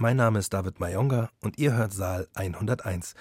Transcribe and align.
Mein 0.00 0.16
Name 0.16 0.38
ist 0.38 0.54
David 0.54 0.78
Mayonga 0.78 1.28
und 1.40 1.58
ihr 1.58 1.72
hört 1.72 1.92
Saal 1.92 2.28
101, 2.34 3.14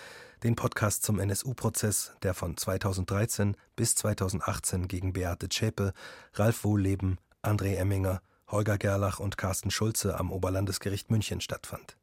den 0.44 0.56
Podcast 0.56 1.02
zum 1.02 1.20
NSU-Prozess, 1.20 2.12
der 2.22 2.36
von 2.36 2.56
2013 2.56 3.58
bis 3.76 3.96
2018 3.96 4.88
gegen 4.88 5.12
Beate 5.12 5.50
Zschäpe, 5.50 5.92
Ralf 6.36 6.64
Wohlleben, 6.64 7.18
André 7.42 7.78
Emminger, 7.78 8.22
Holger 8.48 8.78
Gerlach 8.78 9.20
und 9.20 9.40
Carsten 9.40 9.72
Schulze 9.72 10.20
am 10.20 10.32
Oberlandesgericht 10.32 11.10
München 11.10 11.42
stattfand. 11.42 11.98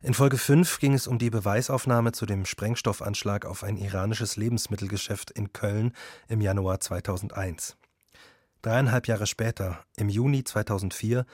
In 0.00 0.14
Folge 0.14 0.36
5 0.36 0.80
ging 0.80 0.94
es 0.94 1.06
um 1.06 1.20
die 1.20 1.30
Beweisaufnahme 1.30 2.10
zu 2.10 2.26
dem 2.26 2.44
Sprengstoffanschlag 2.44 3.46
auf 3.46 3.62
ein 3.62 3.76
iranisches 3.76 4.34
Lebensmittelgeschäft 4.34 5.30
in 5.30 5.52
Köln 5.52 5.92
im 6.26 6.40
Januar 6.40 6.80
2001. 6.80 7.76
Dreieinhalb 8.62 9.06
Jahre 9.06 9.28
später, 9.28 9.78
im 9.96 10.08
Juni 10.08 10.42
2004, 10.42 11.24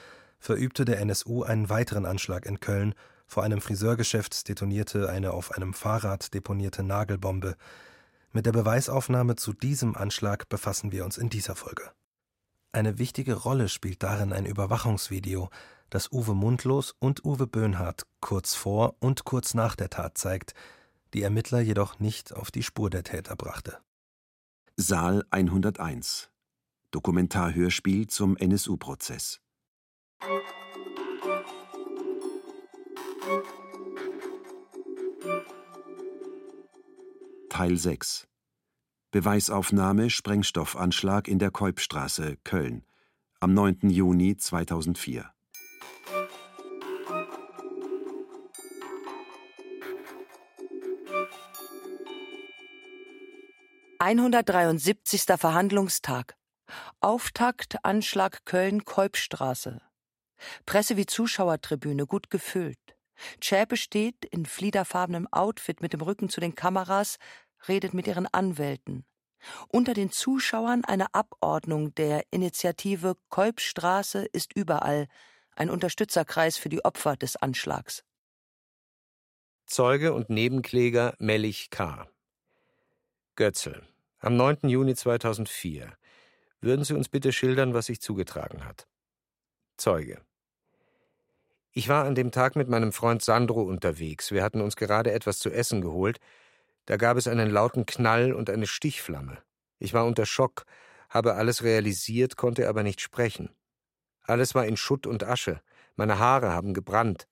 verübte 0.43 0.84
der 0.84 1.00
NSU 1.00 1.45
einen 1.45 1.68
weiteren 1.70 2.04
Anschlag 2.04 2.46
in 2.46 2.59
Köln. 2.59 2.95
Vor 3.27 3.45
einem 3.45 3.61
Friseurgeschäft 3.61 4.48
detonierte 4.48 5.09
eine 5.09 5.30
auf 5.30 5.52
einem 5.52 5.73
Fahrrad 5.73 6.34
deponierte 6.34 6.82
Nagelbombe. 6.82 7.56
Mit 8.32 8.46
der 8.46 8.52
Beweisaufnahme 8.52 9.37
zu 9.37 9.52
diesem 9.52 9.96
Anschlag 9.96 10.48
befassen 10.48 10.91
wir 10.91 11.05
uns 11.05 11.16
in 11.16 11.30
dieser 11.30 11.55
Folge. 11.55 11.92
Eine 12.73 12.98
wichtige 12.98 13.34
Rolle 13.34 13.68
spielt 13.68 14.02
darin 14.02 14.32
ein 14.32 14.45
Überwachungsvideo, 14.45 15.48
das 15.91 16.10
Uwe 16.10 16.34
Mundlos 16.34 16.95
und 16.98 17.24
Uwe 17.24 17.46
Böhnhardt 17.46 18.06
kurz 18.20 18.54
vor 18.54 18.96
und 18.98 19.24
kurz 19.24 19.54
nach 19.54 19.77
der 19.77 19.90
Tat 19.90 20.18
zeigt, 20.18 20.54
die 21.15 21.23
Ermittler 21.23 21.60
jedoch 21.60 22.01
nicht 22.01 22.34
auf 22.34 22.51
die 22.51 22.62
Spur 22.65 22.90
der 22.90 23.04
Täter 23.04 23.37
brachte. 23.37 23.79
Saal 24.77 25.24
101 25.30 26.30
Dokumentarhörspiel 26.90 28.09
zum 28.09 28.37
NSU-Prozess 28.37 29.43
Teil 37.48 37.76
6 37.76 38.29
Beweisaufnahme 39.10 40.10
Sprengstoffanschlag 40.10 41.26
in 41.26 41.40
der 41.40 41.51
Keupstraße, 41.51 42.37
Köln, 42.45 42.84
am 43.40 43.52
9. 43.52 43.90
Juni 43.90 44.37
2004. 44.37 45.29
Einhundertdreiundsiebzigster 53.98 55.36
Verhandlungstag. 55.36 56.36
Auftakt 57.01 57.84
Anschlag 57.84 58.45
Köln 58.45 58.84
Keupstraße. 58.84 59.80
Presse 60.66 60.96
wie 60.96 61.07
Zuschauertribüne 61.07 62.07
gut 62.07 62.30
gefüllt. 62.30 62.79
Schäpe 63.40 63.76
steht 63.76 64.25
in 64.25 64.47
fliederfarbenem 64.47 65.28
Outfit 65.31 65.81
mit 65.81 65.93
dem 65.93 66.00
Rücken 66.00 66.28
zu 66.28 66.41
den 66.41 66.54
Kameras, 66.54 67.19
redet 67.69 67.94
mit 67.94 68.06
ihren 68.06 68.26
Anwälten. 68.26 69.04
Unter 69.69 69.94
den 69.94 70.10
Zuschauern 70.10 70.84
eine 70.84 71.15
Abordnung 71.15 71.94
der 71.94 72.25
Initiative 72.31 73.16
Kolbstraße 73.28 74.25
ist 74.32 74.54
überall, 74.54 75.09
ein 75.56 75.70
Unterstützerkreis 75.70 76.56
für 76.56 76.69
die 76.69 76.84
Opfer 76.84 77.16
des 77.16 77.37
Anschlags. 77.37 78.04
Zeuge 79.66 80.12
und 80.12 80.31
Nebenkläger 80.31 81.15
Mellich 81.19 81.70
K. 81.70 82.09
Götzel. 83.37 83.87
Am 84.19 84.37
9. 84.37 84.69
Juni 84.69 84.94
2004. 84.94 85.97
Würden 86.60 86.84
Sie 86.84 86.94
uns 86.94 87.09
bitte 87.09 87.32
schildern, 87.32 87.75
was 87.75 87.87
sich 87.87 88.00
zugetragen 88.00 88.65
hat? 88.65 88.87
Zeuge. 89.76 90.22
Ich 91.75 91.88
war 91.88 92.04
an 92.04 92.15
dem 92.15 92.31
Tag 92.31 92.54
mit 92.54 92.69
meinem 92.69 92.92
Freund 92.92 93.22
Sandro 93.22 93.62
unterwegs. 93.62 94.31
Wir 94.31 94.42
hatten 94.42 94.60
uns 94.60 94.76
gerade 94.76 95.10
etwas 95.12 95.38
zu 95.38 95.50
essen 95.50 95.81
geholt. 95.81 96.19
Da 96.84 96.98
gab 96.98 97.16
es 97.16 97.26
einen 97.26 97.50
lauten 97.50 97.87
Knall 97.87 98.34
und 98.34 98.50
eine 98.50 98.66
Stichflamme. 98.66 99.38
Ich 99.78 99.94
war 99.94 100.04
unter 100.04 100.26
Schock, 100.26 100.66
habe 101.08 101.34
alles 101.34 101.62
realisiert, 101.62 102.36
konnte 102.36 102.69
aber 102.69 102.82
nicht 102.82 103.00
sprechen. 103.00 103.48
Alles 104.22 104.54
war 104.54 104.66
in 104.66 104.76
Schutt 104.76 105.06
und 105.06 105.24
Asche. 105.24 105.62
Meine 105.97 106.19
Haare 106.19 106.50
haben 106.52 106.74
gebrannt. 106.74 107.26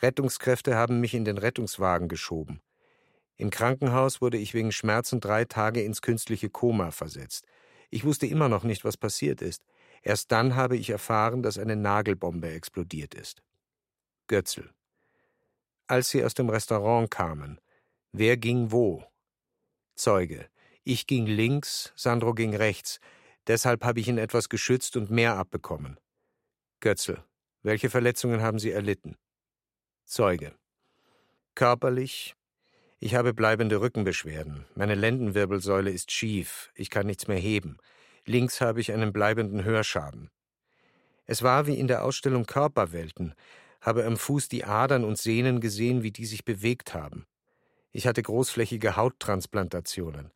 Rettungskräfte 0.00 0.76
haben 0.76 1.00
mich 1.00 1.14
in 1.14 1.24
den 1.24 1.38
Rettungswagen 1.38 2.06
geschoben. 2.06 2.60
Im 3.36 3.50
Krankenhaus 3.50 4.20
wurde 4.20 4.38
ich 4.38 4.54
wegen 4.54 4.70
Schmerzen 4.70 5.18
drei 5.18 5.44
Tage 5.44 5.82
ins 5.82 6.02
künstliche 6.02 6.50
Koma 6.50 6.92
versetzt. 6.92 7.46
Ich 7.90 8.04
wusste 8.04 8.26
immer 8.26 8.48
noch 8.48 8.62
nicht, 8.62 8.84
was 8.84 8.96
passiert 8.96 9.42
ist. 9.42 9.64
Erst 10.02 10.30
dann 10.30 10.54
habe 10.54 10.76
ich 10.76 10.90
erfahren, 10.90 11.42
dass 11.42 11.58
eine 11.58 11.74
Nagelbombe 11.74 12.48
explodiert 12.48 13.14
ist. 13.14 13.42
Götzl. 14.32 14.70
Als 15.86 16.08
sie 16.08 16.24
aus 16.24 16.32
dem 16.32 16.48
Restaurant 16.48 17.10
kamen, 17.10 17.60
wer 18.12 18.38
ging 18.38 18.72
wo? 18.72 19.04
Zeuge. 19.94 20.48
Ich 20.84 21.06
ging 21.06 21.26
links, 21.26 21.92
Sandro 21.96 22.32
ging 22.32 22.56
rechts. 22.56 22.98
Deshalb 23.46 23.84
habe 23.84 24.00
ich 24.00 24.08
ihn 24.08 24.16
etwas 24.16 24.48
geschützt 24.48 24.96
und 24.96 25.10
mehr 25.10 25.36
abbekommen. 25.36 26.00
Götzl. 26.80 27.22
Welche 27.60 27.90
Verletzungen 27.90 28.40
haben 28.40 28.58
Sie 28.58 28.70
erlitten? 28.70 29.18
Zeuge. 30.06 30.54
Körperlich. 31.54 32.34
Ich 33.00 33.14
habe 33.14 33.34
bleibende 33.34 33.82
Rückenbeschwerden. 33.82 34.64
Meine 34.74 34.94
Lendenwirbelsäule 34.94 35.90
ist 35.90 36.10
schief. 36.10 36.72
Ich 36.74 36.88
kann 36.88 37.04
nichts 37.04 37.28
mehr 37.28 37.36
heben. 37.36 37.76
Links 38.24 38.62
habe 38.62 38.80
ich 38.80 38.92
einen 38.92 39.12
bleibenden 39.12 39.62
Hörschaden. 39.64 40.30
Es 41.26 41.42
war 41.42 41.66
wie 41.66 41.74
in 41.74 41.86
der 41.86 42.02
Ausstellung 42.02 42.46
Körperwelten 42.46 43.34
habe 43.82 44.06
am 44.06 44.16
Fuß 44.16 44.48
die 44.48 44.64
Adern 44.64 45.04
und 45.04 45.18
Sehnen 45.18 45.60
gesehen, 45.60 46.02
wie 46.02 46.12
die 46.12 46.24
sich 46.24 46.44
bewegt 46.44 46.94
haben. 46.94 47.26
Ich 47.90 48.06
hatte 48.06 48.22
großflächige 48.22 48.96
Hauttransplantationen. 48.96 50.32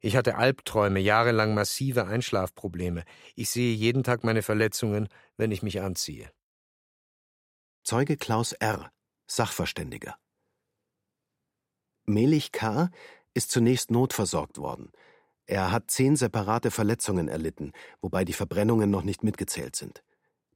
Ich 0.00 0.16
hatte 0.16 0.36
Albträume, 0.36 1.00
jahrelang 1.00 1.52
massive 1.52 2.06
Einschlafprobleme. 2.06 3.04
Ich 3.34 3.50
sehe 3.50 3.74
jeden 3.74 4.04
Tag 4.04 4.24
meine 4.24 4.42
Verletzungen, 4.42 5.08
wenn 5.36 5.50
ich 5.50 5.62
mich 5.62 5.80
anziehe. 5.80 6.30
Zeuge 7.82 8.16
Klaus 8.16 8.52
R., 8.52 8.90
Sachverständiger. 9.26 10.16
Melich 12.04 12.52
K. 12.52 12.90
ist 13.34 13.50
zunächst 13.50 13.90
notversorgt 13.90 14.58
worden. 14.58 14.92
Er 15.46 15.72
hat 15.72 15.90
zehn 15.90 16.16
separate 16.16 16.70
Verletzungen 16.70 17.28
erlitten, 17.28 17.72
wobei 18.00 18.24
die 18.24 18.32
Verbrennungen 18.32 18.90
noch 18.90 19.02
nicht 19.02 19.24
mitgezählt 19.24 19.76
sind. 19.76 20.02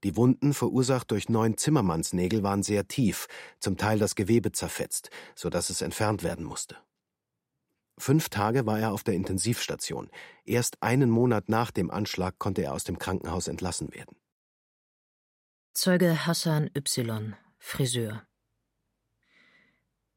Die 0.04 0.16
Wunden, 0.16 0.54
verursacht 0.54 1.10
durch 1.10 1.28
neun 1.28 1.56
Zimmermannsnägel, 1.56 2.42
waren 2.42 2.62
sehr 2.62 2.88
tief, 2.88 3.26
zum 3.58 3.76
Teil 3.76 3.98
das 3.98 4.14
Gewebe 4.14 4.52
zerfetzt, 4.52 5.10
so 5.34 5.50
dass 5.50 5.70
es 5.70 5.82
entfernt 5.82 6.22
werden 6.22 6.44
musste. 6.44 6.76
Fünf 7.98 8.30
Tage 8.30 8.64
war 8.64 8.80
er 8.80 8.92
auf 8.92 9.04
der 9.04 9.12
Intensivstation. 9.14 10.10
Erst 10.46 10.82
einen 10.82 11.10
Monat 11.10 11.50
nach 11.50 11.70
dem 11.70 11.90
Anschlag 11.90 12.38
konnte 12.38 12.62
er 12.62 12.72
aus 12.72 12.84
dem 12.84 12.98
Krankenhaus 12.98 13.46
entlassen 13.46 13.92
werden. 13.92 14.16
Zeuge 15.74 16.26
Hassan 16.26 16.70
Y., 16.74 17.36
Friseur. 17.58 18.22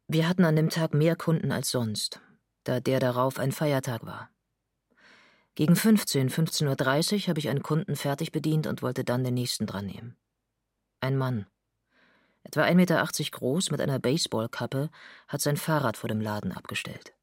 Wir 0.07 0.29
hatten 0.29 0.45
an 0.45 0.55
dem 0.55 0.69
Tag 0.69 0.93
mehr 0.93 1.15
Kunden 1.17 1.51
als 1.51 1.71
sonst, 1.71 2.21
da 2.63 2.79
der 2.79 2.99
darauf 2.99 3.37
ein 3.37 3.51
Feiertag 3.51 4.05
war. 4.05 4.29
Gegen 5.55 5.75
15, 5.75 6.29
15.30 6.29 7.13
Uhr 7.13 7.27
habe 7.27 7.39
ich 7.39 7.49
einen 7.49 7.61
Kunden 7.61 7.95
fertig 7.95 8.31
bedient 8.31 8.65
und 8.65 8.81
wollte 8.81 9.03
dann 9.03 9.23
den 9.23 9.35
nächsten 9.35 9.67
dran 9.67 9.85
nehmen. 9.85 10.17
Ein 10.99 11.17
Mann. 11.17 11.45
Etwa 12.43 12.63
1,80 12.63 12.73
Meter 12.73 13.07
groß 13.31 13.71
mit 13.71 13.79
einer 13.79 13.99
Baseballkappe 13.99 14.89
hat 15.27 15.41
sein 15.41 15.57
Fahrrad 15.57 15.95
vor 15.95 16.07
dem 16.07 16.21
Laden 16.21 16.51
abgestellt. 16.51 17.13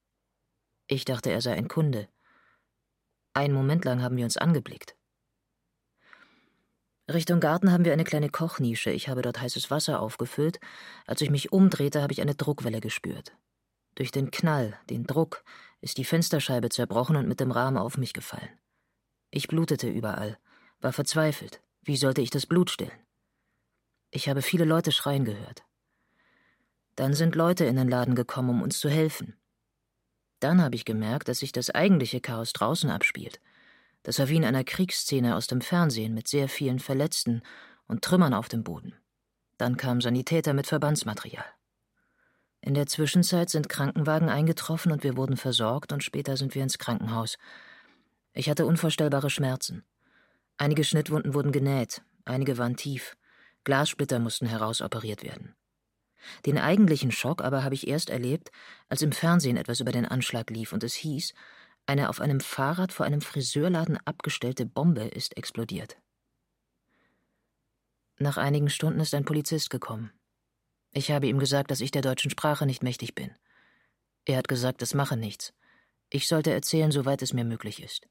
Ich 0.86 1.04
dachte, 1.04 1.30
er 1.30 1.40
sei 1.40 1.54
ein 1.54 1.68
Kunde. 1.68 2.08
Einen 3.34 3.54
Moment 3.54 3.84
lang 3.84 4.02
haben 4.02 4.16
wir 4.16 4.24
uns 4.24 4.36
angeblickt. 4.36 4.96
Richtung 7.12 7.40
Garten 7.40 7.72
haben 7.72 7.84
wir 7.84 7.92
eine 7.92 8.04
kleine 8.04 8.28
Kochnische. 8.28 8.90
Ich 8.90 9.08
habe 9.08 9.22
dort 9.22 9.40
heißes 9.40 9.70
Wasser 9.70 10.00
aufgefüllt. 10.00 10.60
Als 11.06 11.20
ich 11.20 11.30
mich 11.30 11.52
umdrehte, 11.52 12.02
habe 12.02 12.12
ich 12.12 12.20
eine 12.20 12.36
Druckwelle 12.36 12.80
gespürt. 12.80 13.36
Durch 13.96 14.12
den 14.12 14.30
Knall, 14.30 14.78
den 14.88 15.04
Druck, 15.04 15.44
ist 15.80 15.98
die 15.98 16.04
Fensterscheibe 16.04 16.68
zerbrochen 16.68 17.16
und 17.16 17.28
mit 17.28 17.40
dem 17.40 17.50
Rahmen 17.50 17.76
auf 17.76 17.96
mich 17.96 18.12
gefallen. 18.12 18.50
Ich 19.30 19.48
blutete 19.48 19.88
überall, 19.88 20.38
war 20.80 20.92
verzweifelt. 20.92 21.62
Wie 21.82 21.96
sollte 21.96 22.20
ich 22.20 22.30
das 22.30 22.46
Blut 22.46 22.70
stillen? 22.70 22.98
Ich 24.10 24.28
habe 24.28 24.42
viele 24.42 24.64
Leute 24.64 24.92
schreien 24.92 25.24
gehört. 25.24 25.64
Dann 26.96 27.14
sind 27.14 27.34
Leute 27.34 27.64
in 27.64 27.76
den 27.76 27.88
Laden 27.88 28.14
gekommen, 28.14 28.50
um 28.50 28.62
uns 28.62 28.78
zu 28.78 28.90
helfen. 28.90 29.36
Dann 30.40 30.60
habe 30.62 30.74
ich 30.74 30.84
gemerkt, 30.84 31.28
dass 31.28 31.38
sich 31.38 31.52
das 31.52 31.70
eigentliche 31.70 32.20
Chaos 32.20 32.52
draußen 32.52 32.90
abspielt. 32.90 33.40
Das 34.02 34.18
war 34.18 34.28
wie 34.28 34.36
in 34.36 34.44
einer 34.44 34.64
Kriegsszene 34.64 35.36
aus 35.36 35.46
dem 35.46 35.60
Fernsehen 35.60 36.14
mit 36.14 36.26
sehr 36.28 36.48
vielen 36.48 36.78
Verletzten 36.78 37.42
und 37.86 38.02
Trümmern 38.02 38.34
auf 38.34 38.48
dem 38.48 38.64
Boden. 38.64 38.94
Dann 39.58 39.76
kamen 39.76 40.00
Sanitäter 40.00 40.54
mit 40.54 40.66
Verbandsmaterial. 40.66 41.44
In 42.62 42.74
der 42.74 42.86
Zwischenzeit 42.86 43.48
sind 43.48 43.68
Krankenwagen 43.68 44.28
eingetroffen 44.28 44.92
und 44.92 45.02
wir 45.02 45.16
wurden 45.16 45.36
versorgt 45.36 45.92
und 45.92 46.04
später 46.04 46.36
sind 46.36 46.54
wir 46.54 46.62
ins 46.62 46.78
Krankenhaus. 46.78 47.38
Ich 48.32 48.50
hatte 48.50 48.66
unvorstellbare 48.66 49.30
Schmerzen. 49.30 49.84
Einige 50.58 50.84
Schnittwunden 50.84 51.32
wurden 51.32 51.52
genäht, 51.52 52.02
einige 52.26 52.58
waren 52.58 52.76
tief. 52.76 53.16
Glassplitter 53.64 54.18
mussten 54.18 54.46
herausoperiert 54.46 55.22
werden. 55.22 55.54
Den 56.44 56.58
eigentlichen 56.58 57.12
Schock 57.12 57.42
aber 57.42 57.64
habe 57.64 57.74
ich 57.74 57.88
erst 57.88 58.10
erlebt, 58.10 58.50
als 58.90 59.00
im 59.00 59.12
Fernsehen 59.12 59.56
etwas 59.56 59.80
über 59.80 59.92
den 59.92 60.04
Anschlag 60.04 60.50
lief 60.50 60.72
und 60.72 60.84
es 60.84 60.94
hieß, 60.94 61.32
eine 61.86 62.10
auf 62.10 62.20
einem 62.20 62.40
Fahrrad 62.40 62.92
vor 62.92 63.06
einem 63.06 63.22
Friseurladen 63.22 63.98
abgestellte 64.04 64.66
Bombe 64.66 65.04
ist 65.04 65.36
explodiert. 65.36 65.96
Nach 68.18 68.36
einigen 68.36 68.68
Stunden 68.68 69.00
ist 69.00 69.14
ein 69.14 69.24
Polizist 69.24 69.70
gekommen. 69.70 70.12
Ich 70.92 71.10
habe 71.10 71.28
ihm 71.28 71.38
gesagt, 71.38 71.70
dass 71.70 71.80
ich 71.80 71.90
der 71.90 72.02
deutschen 72.02 72.30
Sprache 72.30 72.66
nicht 72.66 72.82
mächtig 72.82 73.14
bin. 73.14 73.30
Er 74.24 74.38
hat 74.38 74.48
gesagt, 74.48 74.82
es 74.82 74.94
mache 74.94 75.16
nichts. 75.16 75.52
Ich 76.08 76.26
sollte 76.26 76.52
erzählen, 76.52 76.90
soweit 76.90 77.22
es 77.22 77.32
mir 77.32 77.44
möglich 77.44 77.82
ist. 77.82 78.08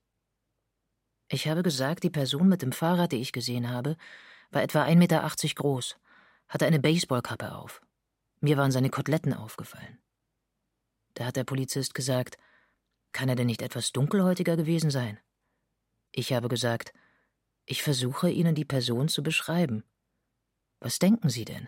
Ich 1.27 1.47
habe 1.47 1.61
gesagt, 1.61 2.03
die 2.03 2.09
Person 2.09 2.47
mit 2.47 2.61
dem 2.61 2.71
Fahrrad, 2.71 3.11
die 3.11 3.21
ich 3.21 3.33
gesehen 3.33 3.69
habe, 3.69 3.97
war 4.51 4.63
etwa 4.63 4.83
1,80 4.83 4.95
Meter 4.95 5.29
groß, 5.55 5.97
hatte 6.47 6.65
eine 6.65 6.79
Baseballkappe 6.79 7.53
auf. 7.53 7.81
Mir 8.39 8.57
waren 8.57 8.71
seine 8.71 8.89
Koteletten 8.89 9.33
aufgefallen. 9.33 9.99
Da 11.13 11.25
hat 11.25 11.35
der 11.35 11.43
Polizist 11.43 11.93
gesagt, 11.93 12.37
kann 13.11 13.29
er 13.29 13.35
denn 13.35 13.47
nicht 13.47 13.61
etwas 13.61 13.91
dunkelhäutiger 13.91 14.55
gewesen 14.55 14.89
sein? 14.89 15.19
Ich 16.11 16.33
habe 16.33 16.47
gesagt, 16.47 16.93
ich 17.65 17.83
versuche 17.83 18.31
Ihnen 18.31 18.55
die 18.55 18.65
Person 18.65 19.09
zu 19.09 19.21
beschreiben. 19.21 19.83
Was 20.79 20.97
denken 20.97 21.29
Sie 21.29 21.45
denn? 21.45 21.67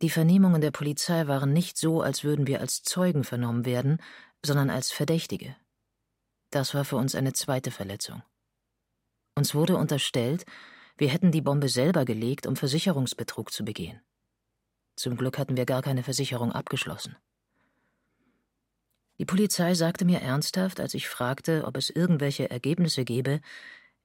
Die 0.00 0.10
Vernehmungen 0.10 0.60
der 0.60 0.70
Polizei 0.70 1.26
waren 1.26 1.52
nicht 1.52 1.76
so, 1.76 2.02
als 2.02 2.22
würden 2.22 2.46
wir 2.46 2.60
als 2.60 2.82
Zeugen 2.82 3.24
vernommen 3.24 3.64
werden, 3.64 4.00
sondern 4.44 4.70
als 4.70 4.92
Verdächtige. 4.92 5.56
Das 6.50 6.72
war 6.74 6.84
für 6.84 6.96
uns 6.96 7.14
eine 7.14 7.32
zweite 7.32 7.70
Verletzung. 7.70 8.22
Uns 9.34 9.54
wurde 9.54 9.76
unterstellt, 9.76 10.44
wir 10.96 11.08
hätten 11.08 11.32
die 11.32 11.42
Bombe 11.42 11.68
selber 11.68 12.04
gelegt, 12.04 12.46
um 12.46 12.56
Versicherungsbetrug 12.56 13.52
zu 13.52 13.64
begehen. 13.64 14.00
Zum 14.96 15.16
Glück 15.16 15.38
hatten 15.38 15.56
wir 15.56 15.66
gar 15.66 15.82
keine 15.82 16.02
Versicherung 16.02 16.52
abgeschlossen. 16.52 17.16
Die 19.18 19.24
Polizei 19.24 19.74
sagte 19.74 20.04
mir 20.04 20.20
ernsthaft, 20.20 20.80
als 20.80 20.94
ich 20.94 21.08
fragte, 21.08 21.64
ob 21.66 21.76
es 21.76 21.90
irgendwelche 21.90 22.50
Ergebnisse 22.50 23.04
gebe, 23.04 23.40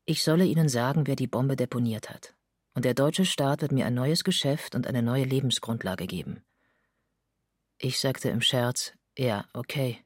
ich 0.05 0.23
solle 0.23 0.45
ihnen 0.45 0.69
sagen, 0.69 1.07
wer 1.07 1.15
die 1.15 1.27
Bombe 1.27 1.55
deponiert 1.55 2.09
hat. 2.09 2.33
Und 2.73 2.85
der 2.85 2.93
deutsche 2.93 3.25
Staat 3.25 3.61
wird 3.61 3.71
mir 3.71 3.85
ein 3.85 3.93
neues 3.93 4.23
Geschäft 4.23 4.75
und 4.75 4.87
eine 4.87 5.03
neue 5.03 5.25
Lebensgrundlage 5.25 6.07
geben. 6.07 6.43
Ich 7.77 7.99
sagte 7.99 8.29
im 8.29 8.41
Scherz, 8.41 8.93
ja, 9.17 9.45
okay. 9.53 10.03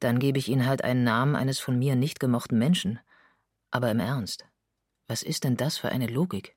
Dann 0.00 0.18
gebe 0.18 0.38
ich 0.38 0.48
Ihnen 0.48 0.66
halt 0.66 0.84
einen 0.84 1.04
Namen 1.04 1.34
eines 1.34 1.58
von 1.58 1.78
mir 1.78 1.96
nicht 1.96 2.20
gemochten 2.20 2.58
Menschen. 2.58 3.00
Aber 3.70 3.90
im 3.90 4.00
Ernst, 4.00 4.46
was 5.06 5.22
ist 5.22 5.44
denn 5.44 5.56
das 5.56 5.78
für 5.78 5.88
eine 5.88 6.06
Logik? 6.06 6.56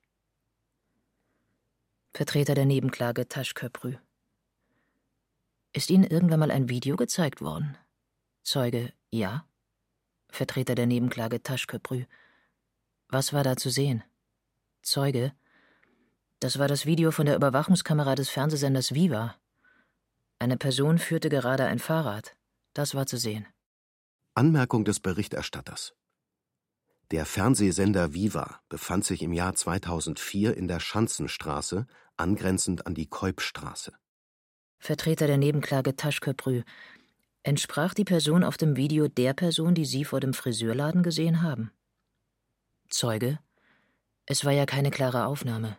Vertreter 2.14 2.54
der 2.54 2.66
Nebenklage 2.66 3.26
Taschköprü. 3.26 3.96
Ist 5.72 5.90
Ihnen 5.90 6.04
irgendwann 6.04 6.40
mal 6.40 6.50
ein 6.50 6.68
Video 6.68 6.96
gezeigt 6.96 7.40
worden? 7.40 7.78
Zeuge, 8.42 8.92
ja. 9.10 9.46
Vertreter 10.28 10.74
der 10.74 10.86
Nebenklage 10.86 11.42
Taschköprü. 11.42 12.04
Was 13.08 13.32
war 13.32 13.44
da 13.44 13.56
zu 13.56 13.70
sehen? 13.70 14.04
Zeuge. 14.82 15.32
Das 16.40 16.58
war 16.58 16.68
das 16.68 16.86
Video 16.86 17.12
von 17.12 17.26
der 17.26 17.36
Überwachungskamera 17.36 18.14
des 18.14 18.28
Fernsehsenders 18.28 18.94
Viva. 18.94 19.36
Eine 20.38 20.56
Person 20.56 20.98
führte 20.98 21.28
gerade 21.28 21.66
ein 21.66 21.78
Fahrrad. 21.78 22.36
Das 22.74 22.94
war 22.94 23.06
zu 23.06 23.16
sehen. 23.16 23.46
Anmerkung 24.34 24.84
des 24.84 24.98
Berichterstatters. 24.98 25.94
Der 27.12 27.26
Fernsehsender 27.26 28.14
Viva 28.14 28.60
befand 28.68 29.04
sich 29.04 29.22
im 29.22 29.32
Jahr 29.32 29.54
2004 29.54 30.56
in 30.56 30.66
der 30.66 30.80
Schanzenstraße, 30.80 31.86
angrenzend 32.16 32.86
an 32.86 32.94
die 32.94 33.06
Keupstraße. 33.06 33.92
Vertreter 34.78 35.26
der 35.26 35.36
Nebenklage 35.36 35.94
Taschköprü. 35.94 36.62
Entsprach 37.44 37.94
die 37.94 38.04
Person 38.04 38.42
auf 38.42 38.56
dem 38.56 38.76
Video 38.76 39.06
der 39.06 39.34
Person, 39.34 39.74
die 39.74 39.84
Sie 39.84 40.04
vor 40.04 40.20
dem 40.20 40.32
Friseurladen 40.32 41.02
gesehen 41.02 41.42
haben? 41.42 41.70
Zeuge. 42.88 43.38
Es 44.26 44.44
war 44.44 44.52
ja 44.52 44.66
keine 44.66 44.90
klare 44.90 45.26
Aufnahme. 45.26 45.78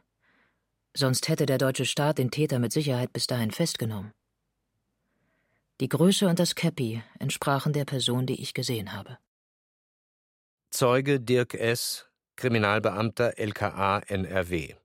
Sonst 0.94 1.28
hätte 1.28 1.45
der 1.45 1.57
deutsche 1.57 1.86
Staat 1.86 2.18
den 2.18 2.30
Täter 2.30 2.60
mit 2.60 2.72
Sicherheit 2.72 3.13
bis 3.13 3.25
dahin 3.25 3.51
festgenommen. 3.51 4.13
Die 5.80 5.90
Größe 5.90 6.28
und 6.28 6.40
das 6.40 6.56
Käppi 6.56 7.01
entsprachen 7.19 7.74
der 7.74 7.86
Person, 7.86 8.25
die 8.28 8.42
ich 8.42 8.54
gesehen 8.54 8.94
habe. 8.94 9.18
Zeuge 10.69 11.19
Dirk 11.19 11.56
S., 11.56 12.07
Kriminalbeamter 12.36 13.38
LKA 13.38 14.00
NRW. 14.00 14.75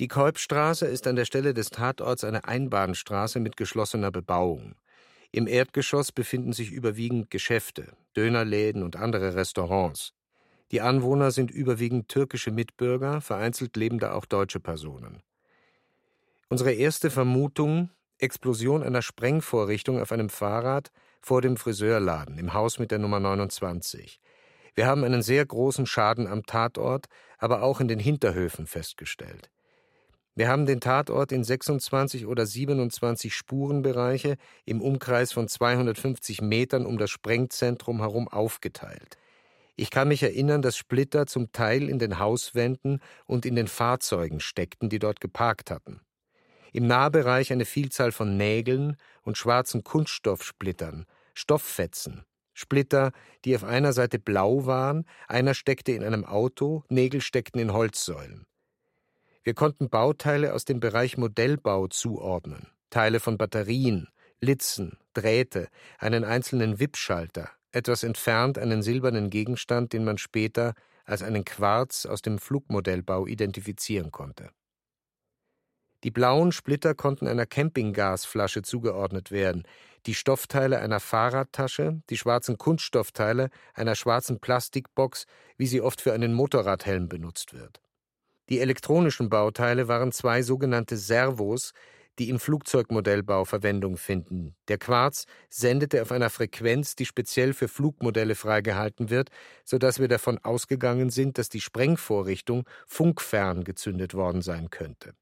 Die 0.00 0.08
Kolbstraße 0.08 0.86
ist 0.86 1.06
an 1.06 1.16
der 1.16 1.24
Stelle 1.24 1.54
des 1.54 1.70
Tatorts 1.70 2.24
eine 2.24 2.44
Einbahnstraße 2.44 3.40
mit 3.40 3.56
geschlossener 3.56 4.10
Bebauung. 4.10 4.76
Im 5.32 5.46
Erdgeschoss 5.46 6.12
befinden 6.12 6.52
sich 6.52 6.70
überwiegend 6.70 7.30
Geschäfte, 7.30 7.96
Dönerläden 8.16 8.82
und 8.82 8.96
andere 8.96 9.34
Restaurants. 9.34 10.14
Die 10.70 10.80
Anwohner 10.80 11.30
sind 11.30 11.50
überwiegend 11.50 12.08
türkische 12.08 12.50
Mitbürger, 12.50 13.20
vereinzelt 13.20 13.76
leben 13.76 13.98
da 13.98 14.12
auch 14.12 14.26
deutsche 14.26 14.60
Personen. 14.60 15.22
Unsere 16.48 16.72
erste 16.72 17.10
Vermutung 17.10 17.90
Explosion 18.18 18.82
einer 18.82 19.02
Sprengvorrichtung 19.02 20.00
auf 20.00 20.12
einem 20.12 20.28
Fahrrad 20.28 20.90
vor 21.20 21.40
dem 21.40 21.56
Friseurladen 21.56 22.38
im 22.38 22.52
Haus 22.52 22.78
mit 22.78 22.90
der 22.90 22.98
Nummer 22.98 23.20
29. 23.20 24.20
Wir 24.74 24.86
haben 24.86 25.04
einen 25.04 25.22
sehr 25.22 25.44
großen 25.44 25.86
Schaden 25.86 26.26
am 26.26 26.44
Tatort, 26.44 27.06
aber 27.38 27.62
auch 27.62 27.80
in 27.80 27.88
den 27.88 27.98
Hinterhöfen 27.98 28.66
festgestellt. 28.66 29.50
Wir 30.34 30.48
haben 30.48 30.66
den 30.66 30.80
Tatort 30.80 31.32
in 31.32 31.42
26 31.42 32.26
oder 32.26 32.46
27 32.46 33.34
Spurenbereiche 33.34 34.36
im 34.64 34.80
Umkreis 34.80 35.32
von 35.32 35.48
250 35.48 36.42
Metern 36.42 36.86
um 36.86 36.96
das 36.98 37.10
Sprengzentrum 37.10 37.98
herum 37.98 38.28
aufgeteilt. 38.28 39.18
Ich 39.80 39.92
kann 39.92 40.08
mich 40.08 40.24
erinnern, 40.24 40.60
dass 40.60 40.76
Splitter 40.76 41.26
zum 41.26 41.52
Teil 41.52 41.88
in 41.88 42.00
den 42.00 42.18
Hauswänden 42.18 43.00
und 43.26 43.46
in 43.46 43.54
den 43.54 43.68
Fahrzeugen 43.68 44.40
steckten, 44.40 44.88
die 44.88 44.98
dort 44.98 45.20
geparkt 45.20 45.70
hatten. 45.70 46.00
Im 46.72 46.88
Nahbereich 46.88 47.52
eine 47.52 47.64
Vielzahl 47.64 48.10
von 48.10 48.36
Nägeln 48.36 48.96
und 49.22 49.38
schwarzen 49.38 49.84
Kunststoffsplittern, 49.84 51.06
Stofffetzen, 51.32 52.24
Splitter, 52.54 53.12
die 53.44 53.54
auf 53.54 53.62
einer 53.62 53.92
Seite 53.92 54.18
blau 54.18 54.66
waren, 54.66 55.04
einer 55.28 55.54
steckte 55.54 55.92
in 55.92 56.02
einem 56.02 56.24
Auto, 56.24 56.82
Nägel 56.88 57.20
steckten 57.20 57.60
in 57.60 57.72
Holzsäulen. 57.72 58.46
Wir 59.44 59.54
konnten 59.54 59.90
Bauteile 59.90 60.54
aus 60.54 60.64
dem 60.64 60.80
Bereich 60.80 61.16
Modellbau 61.16 61.86
zuordnen, 61.86 62.66
Teile 62.90 63.20
von 63.20 63.38
Batterien, 63.38 64.08
Litzen, 64.40 64.98
Drähte, 65.14 65.68
einen 65.98 66.24
einzelnen 66.24 66.80
Wippschalter, 66.80 67.48
etwas 67.72 68.02
entfernt 68.02 68.58
einen 68.58 68.82
silbernen 68.82 69.30
Gegenstand, 69.30 69.92
den 69.92 70.04
man 70.04 70.18
später 70.18 70.74
als 71.04 71.22
einen 71.22 71.44
Quarz 71.44 72.06
aus 72.06 72.22
dem 72.22 72.38
Flugmodellbau 72.38 73.26
identifizieren 73.26 74.10
konnte. 74.10 74.50
Die 76.04 76.10
blauen 76.12 76.52
Splitter 76.52 76.94
konnten 76.94 77.26
einer 77.26 77.46
Campinggasflasche 77.46 78.62
zugeordnet 78.62 79.32
werden, 79.32 79.64
die 80.06 80.14
Stoffteile 80.14 80.78
einer 80.78 81.00
Fahrradtasche, 81.00 82.00
die 82.08 82.16
schwarzen 82.16 82.56
Kunststoffteile 82.56 83.50
einer 83.74 83.96
schwarzen 83.96 84.38
Plastikbox, 84.38 85.26
wie 85.56 85.66
sie 85.66 85.80
oft 85.80 86.00
für 86.00 86.12
einen 86.12 86.34
Motorradhelm 86.34 87.08
benutzt 87.08 87.52
wird. 87.52 87.80
Die 88.48 88.60
elektronischen 88.60 89.28
Bauteile 89.28 89.88
waren 89.88 90.12
zwei 90.12 90.42
sogenannte 90.42 90.96
Servos, 90.96 91.72
die 92.18 92.28
im 92.28 92.38
Flugzeugmodellbau 92.38 93.44
Verwendung 93.44 93.96
finden. 93.96 94.54
Der 94.68 94.78
Quarz 94.78 95.26
sendete 95.50 96.02
auf 96.02 96.12
einer 96.12 96.30
Frequenz, 96.30 96.96
die 96.96 97.06
speziell 97.06 97.52
für 97.52 97.68
Flugmodelle 97.68 98.34
freigehalten 98.34 99.10
wird, 99.10 99.30
so 99.64 99.78
dass 99.78 100.00
wir 100.00 100.08
davon 100.08 100.38
ausgegangen 100.38 101.10
sind, 101.10 101.38
dass 101.38 101.48
die 101.48 101.60
Sprengvorrichtung 101.60 102.64
funkfern 102.86 103.64
gezündet 103.64 104.14
worden 104.14 104.42
sein 104.42 104.70
könnte. 104.70 105.14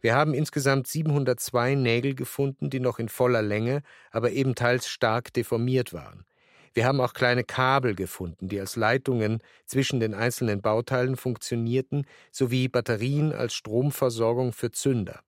Wir 0.00 0.14
haben 0.14 0.34
insgesamt 0.34 0.86
702 0.86 1.76
Nägel 1.76 2.14
gefunden, 2.14 2.68
die 2.68 2.80
noch 2.80 2.98
in 2.98 3.08
voller 3.08 3.40
Länge, 3.40 3.82
aber 4.10 4.32
eben 4.32 4.54
teils 4.54 4.86
stark 4.86 5.32
deformiert 5.32 5.94
waren. 5.94 6.26
Wir 6.74 6.86
haben 6.86 7.00
auch 7.00 7.14
kleine 7.14 7.44
Kabel 7.44 7.94
gefunden, 7.94 8.48
die 8.48 8.58
als 8.58 8.74
Leitungen 8.76 9.38
zwischen 9.64 10.00
den 10.00 10.12
einzelnen 10.12 10.60
Bauteilen 10.60 11.16
funktionierten, 11.16 12.04
sowie 12.32 12.68
Batterien 12.68 13.32
als 13.32 13.54
Stromversorgung 13.54 14.52
für 14.52 14.72
Zünder. 14.72 15.20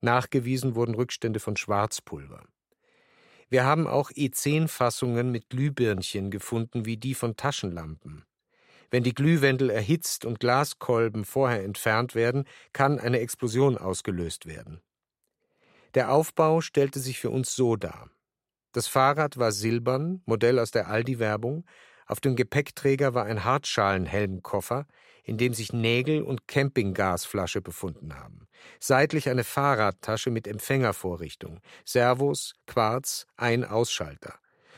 Nachgewiesen 0.00 0.74
wurden 0.74 0.94
Rückstände 0.94 1.40
von 1.40 1.56
Schwarzpulver. 1.56 2.44
Wir 3.48 3.64
haben 3.64 3.86
auch 3.86 4.10
E10-Fassungen 4.10 5.30
mit 5.30 5.48
Glühbirnchen 5.48 6.30
gefunden, 6.30 6.84
wie 6.84 6.96
die 6.96 7.14
von 7.14 7.36
Taschenlampen. 7.36 8.24
Wenn 8.90 9.02
die 9.02 9.14
Glühwendel 9.14 9.70
erhitzt 9.70 10.24
und 10.24 10.40
Glaskolben 10.40 11.24
vorher 11.24 11.64
entfernt 11.64 12.14
werden, 12.14 12.44
kann 12.72 12.98
eine 12.98 13.20
Explosion 13.20 13.76
ausgelöst 13.76 14.46
werden. 14.46 14.80
Der 15.94 16.12
Aufbau 16.12 16.60
stellte 16.60 17.00
sich 17.00 17.18
für 17.18 17.30
uns 17.30 17.54
so 17.54 17.76
dar. 17.76 18.10
Das 18.72 18.86
Fahrrad 18.86 19.38
war 19.38 19.52
silbern, 19.52 20.22
Modell 20.26 20.58
aus 20.58 20.70
der 20.70 20.88
Aldi-Werbung, 20.88 21.64
auf 22.06 22.20
dem 22.20 22.36
Gepäckträger 22.36 23.14
war 23.14 23.24
ein 23.24 23.44
Hartschalenhelmkoffer, 23.44 24.86
in 25.28 25.36
dem 25.36 25.52
sich 25.52 25.72
Nägel 25.74 26.22
und 26.22 26.48
Campinggasflasche 26.48 27.60
befunden 27.60 28.16
haben. 28.16 28.48
Seitlich 28.80 29.28
eine 29.28 29.44
Fahrradtasche 29.44 30.30
mit 30.30 30.48
Empfängervorrichtung, 30.48 31.60
Servos, 31.84 32.54
Quarz, 32.66 33.26
ein 33.36 33.64
Ausschalter. 33.64 34.34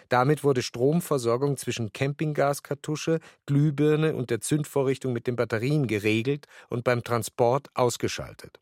Damit 0.09 0.43
wurde 0.43 0.63
Stromversorgung 0.63 1.57
zwischen 1.57 1.93
Campinggaskartusche, 1.93 3.21
Glühbirne 3.47 4.17
und 4.17 4.31
der 4.31 4.41
Zündvorrichtung 4.41 5.13
mit 5.13 5.29
den 5.29 5.37
Batterien 5.37 5.87
geregelt 5.87 6.47
und 6.69 6.83
beim 6.83 7.05
Transport 7.05 7.69
ausgeschaltet. 7.75 8.59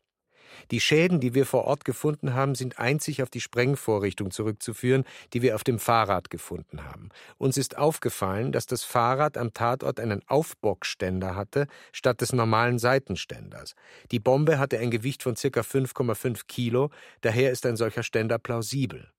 Die 0.71 0.79
Schäden, 0.79 1.19
die 1.19 1.33
wir 1.33 1.45
vor 1.45 1.65
Ort 1.65 1.85
gefunden 1.85 2.33
haben, 2.33 2.55
sind 2.55 2.79
einzig 2.79 3.23
auf 3.23 3.29
die 3.29 3.41
Sprengvorrichtung 3.41 4.31
zurückzuführen, 4.31 5.03
die 5.33 5.41
wir 5.41 5.55
auf 5.55 5.63
dem 5.63 5.79
Fahrrad 5.79 6.29
gefunden 6.29 6.83
haben. 6.83 7.09
Uns 7.37 7.57
ist 7.57 7.77
aufgefallen, 7.77 8.51
dass 8.51 8.65
das 8.65 8.83
Fahrrad 8.83 9.37
am 9.37 9.53
Tatort 9.53 9.99
einen 9.99 10.21
Aufbockständer 10.27 11.35
hatte, 11.35 11.67
statt 11.91 12.21
des 12.21 12.33
normalen 12.33 12.79
Seitenständers. 12.79 13.75
Die 14.11 14.19
Bombe 14.19 14.59
hatte 14.59 14.79
ein 14.79 14.91
Gewicht 14.91 15.23
von 15.23 15.35
ca. 15.35 15.61
5,5 15.61 16.41
Kilo, 16.47 16.89
daher 17.21 17.51
ist 17.51 17.65
ein 17.65 17.75
solcher 17.75 18.03
Ständer 18.03 18.39
plausibel. 18.39 19.11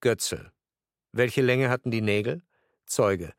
Götzel. 0.00 0.52
Welche 1.12 1.42
Länge 1.42 1.70
hatten 1.70 1.90
die 1.90 2.02
Nägel? 2.02 2.42
Zeuge. 2.84 3.32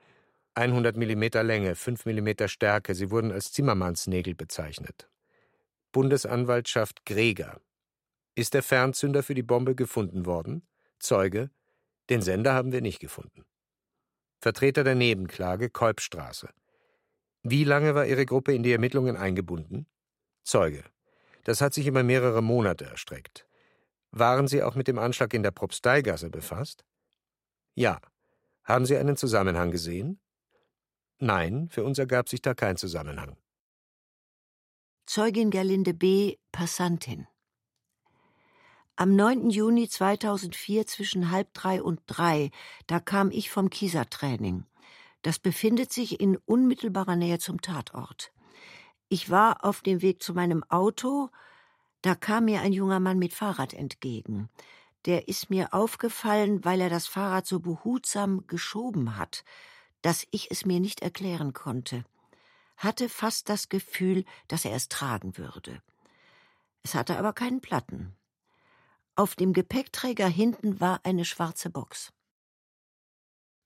100 0.56 0.98
mm 0.98 1.24
Länge, 1.46 1.76
5 1.76 2.06
mm 2.06 2.48
Stärke. 2.48 2.96
Sie 2.96 3.12
wurden 3.12 3.32
als 3.32 3.52
Zimmermannsnägel 3.52 4.34
bezeichnet. 4.34 5.08
Bundesanwaltschaft 5.98 7.08
Greger. 7.08 7.60
Ist 8.36 8.54
der 8.54 8.62
Fernzünder 8.62 9.24
für 9.24 9.34
die 9.34 9.42
Bombe 9.42 9.74
gefunden 9.74 10.28
worden? 10.28 10.62
Zeuge. 11.00 11.50
Den 12.12 12.22
Sender 12.22 12.54
haben 12.54 12.72
wir 12.72 12.82
nicht 12.82 13.00
gefunden. 13.00 13.46
Vertreter 14.40 14.84
der 14.84 14.94
Nebenklage 14.94 15.72
Kolbstraße. 15.72 16.50
Wie 17.42 17.64
lange 17.64 17.96
war 17.96 18.06
Ihre 18.06 18.28
Gruppe 18.28 18.54
in 18.54 18.62
die 18.62 18.74
Ermittlungen 18.74 19.18
eingebunden? 19.18 19.88
Zeuge. 20.44 20.84
Das 21.46 21.62
hat 21.62 21.74
sich 21.74 21.88
über 21.88 22.04
mehrere 22.04 22.44
Monate 22.44 22.86
erstreckt. 22.86 23.48
Waren 24.12 24.48
Sie 24.48 24.62
auch 24.62 24.76
mit 24.76 24.88
dem 24.88 25.00
Anschlag 25.00 25.34
in 25.34 25.42
der 25.42 25.50
Propsteigasse 25.50 26.30
befasst? 26.30 26.86
Ja. 27.74 28.00
Haben 28.64 28.86
Sie 28.86 28.98
einen 28.98 29.18
Zusammenhang 29.18 29.72
gesehen? 29.72 30.22
Nein, 31.18 31.70
für 31.72 31.84
uns 31.84 31.98
ergab 31.98 32.30
sich 32.30 32.44
da 32.44 32.54
kein 32.54 32.78
Zusammenhang. 32.78 33.36
Zeugin 35.08 35.52
Gerlinde 35.52 35.94
B., 35.94 36.36
Passantin. 36.52 37.28
Am 38.98 39.16
9. 39.16 39.50
Juni 39.50 39.88
2004 39.88 40.86
zwischen 40.86 41.32
halb 41.32 41.54
drei 41.54 41.82
und 41.82 42.02
drei, 42.08 42.52
da 42.88 43.00
kam 43.00 43.32
ich 43.32 43.50
vom 43.50 43.70
Kiesertraining. 43.70 44.66
Das 45.22 45.40
befindet 45.40 45.94
sich 45.94 46.20
in 46.20 46.36
unmittelbarer 46.36 47.16
Nähe 47.16 47.40
zum 47.40 47.62
Tatort. 47.62 48.34
Ich 49.08 49.30
war 49.30 49.64
auf 49.64 49.80
dem 49.80 50.02
Weg 50.02 50.22
zu 50.22 50.34
meinem 50.34 50.66
Auto, 50.66 51.30
da 52.02 52.14
kam 52.14 52.44
mir 52.44 52.60
ein 52.60 52.74
junger 52.74 53.00
Mann 53.00 53.18
mit 53.18 53.34
Fahrrad 53.34 53.74
entgegen. 53.74 54.50
Der 55.06 55.30
ist 55.30 55.50
mir 55.50 55.74
aufgefallen, 55.74 56.66
weil 56.66 56.82
er 56.82 56.90
das 56.90 57.08
Fahrrad 57.08 57.48
so 57.48 57.62
behutsam 57.62 58.46
geschoben 58.48 59.16
hat, 59.16 59.46
dass 60.02 60.28
ich 60.32 60.52
es 60.52 60.66
mir 60.66 60.82
nicht 60.82 61.02
erklären 61.02 61.54
konnte 61.54 62.04
hatte 62.78 63.10
fast 63.10 63.50
das 63.50 63.70
Gefühl, 63.70 64.24
dass 64.48 64.66
er 64.66 64.76
es 64.76 64.88
tragen 64.88 65.38
würde. 65.38 65.82
Es 66.84 66.96
hatte 66.96 67.18
aber 67.18 67.34
keinen 67.34 67.60
Platten. 67.60 68.16
Auf 69.16 69.36
dem 69.36 69.52
Gepäckträger 69.52 70.28
hinten 70.28 70.80
war 70.80 71.02
eine 71.04 71.26
schwarze 71.26 71.70
Box. 71.70 72.14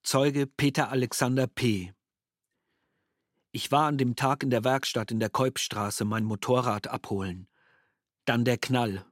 Zeuge 0.01 0.47
Peter 0.47 0.89
Alexander 0.89 1.45
P. 1.45 1.93
Ich 3.51 3.71
war 3.71 3.87
an 3.87 3.97
dem 3.97 4.15
Tag 4.15 4.43
in 4.43 4.49
der 4.49 4.63
Werkstatt 4.63 5.11
in 5.11 5.19
der 5.19 5.29
Keupstraße 5.29 6.05
mein 6.05 6.23
Motorrad 6.23 6.87
abholen. 6.87 7.47
Dann 8.25 8.45
der 8.45 8.57
Knall. 8.57 9.05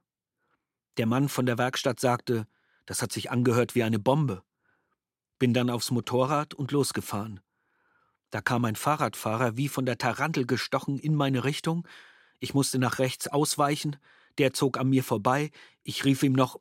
Der 0.96 1.06
Mann 1.06 1.28
von 1.28 1.44
der 1.44 1.58
Werkstatt 1.58 2.00
sagte, 2.00 2.48
das 2.86 3.02
hat 3.02 3.12
sich 3.12 3.30
angehört 3.30 3.74
wie 3.74 3.82
eine 3.82 3.98
Bombe. 3.98 4.42
Bin 5.38 5.52
dann 5.52 5.70
aufs 5.70 5.90
Motorrad 5.90 6.54
und 6.54 6.72
losgefahren. 6.72 7.40
Da 8.30 8.40
kam 8.40 8.64
ein 8.64 8.76
Fahrradfahrer 8.76 9.56
wie 9.56 9.68
von 9.68 9.86
der 9.86 9.98
Tarantel 9.98 10.46
gestochen 10.46 10.98
in 10.98 11.14
meine 11.14 11.44
Richtung. 11.44 11.86
Ich 12.38 12.54
musste 12.54 12.78
nach 12.78 12.98
rechts 12.98 13.28
ausweichen. 13.28 13.96
Der 14.38 14.52
zog 14.52 14.78
an 14.78 14.88
mir 14.88 15.02
vorbei. 15.02 15.50
Ich 15.82 16.04
rief 16.04 16.22
ihm 16.22 16.32
noch. 16.32 16.60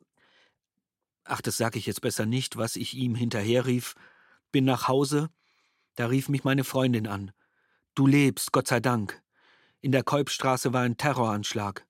Ach, 1.23 1.41
das 1.41 1.57
sag 1.57 1.75
ich 1.75 1.85
jetzt 1.85 2.01
besser 2.01 2.25
nicht, 2.25 2.57
was 2.57 2.75
ich 2.75 2.95
ihm 2.95 3.15
hinterherrief. 3.15 3.95
Bin 4.51 4.65
nach 4.65 4.87
Hause. 4.87 5.29
Da 5.95 6.07
rief 6.07 6.27
mich 6.27 6.43
meine 6.43 6.63
Freundin 6.63 7.07
an. 7.07 7.31
Du 7.93 8.07
lebst, 8.07 8.51
Gott 8.51 8.67
sei 8.67 8.79
Dank. 8.79 9.21
In 9.81 9.91
der 9.91 10.03
Kolbstraße 10.03 10.73
war 10.73 10.81
ein 10.81 10.97
Terroranschlag. 10.97 11.85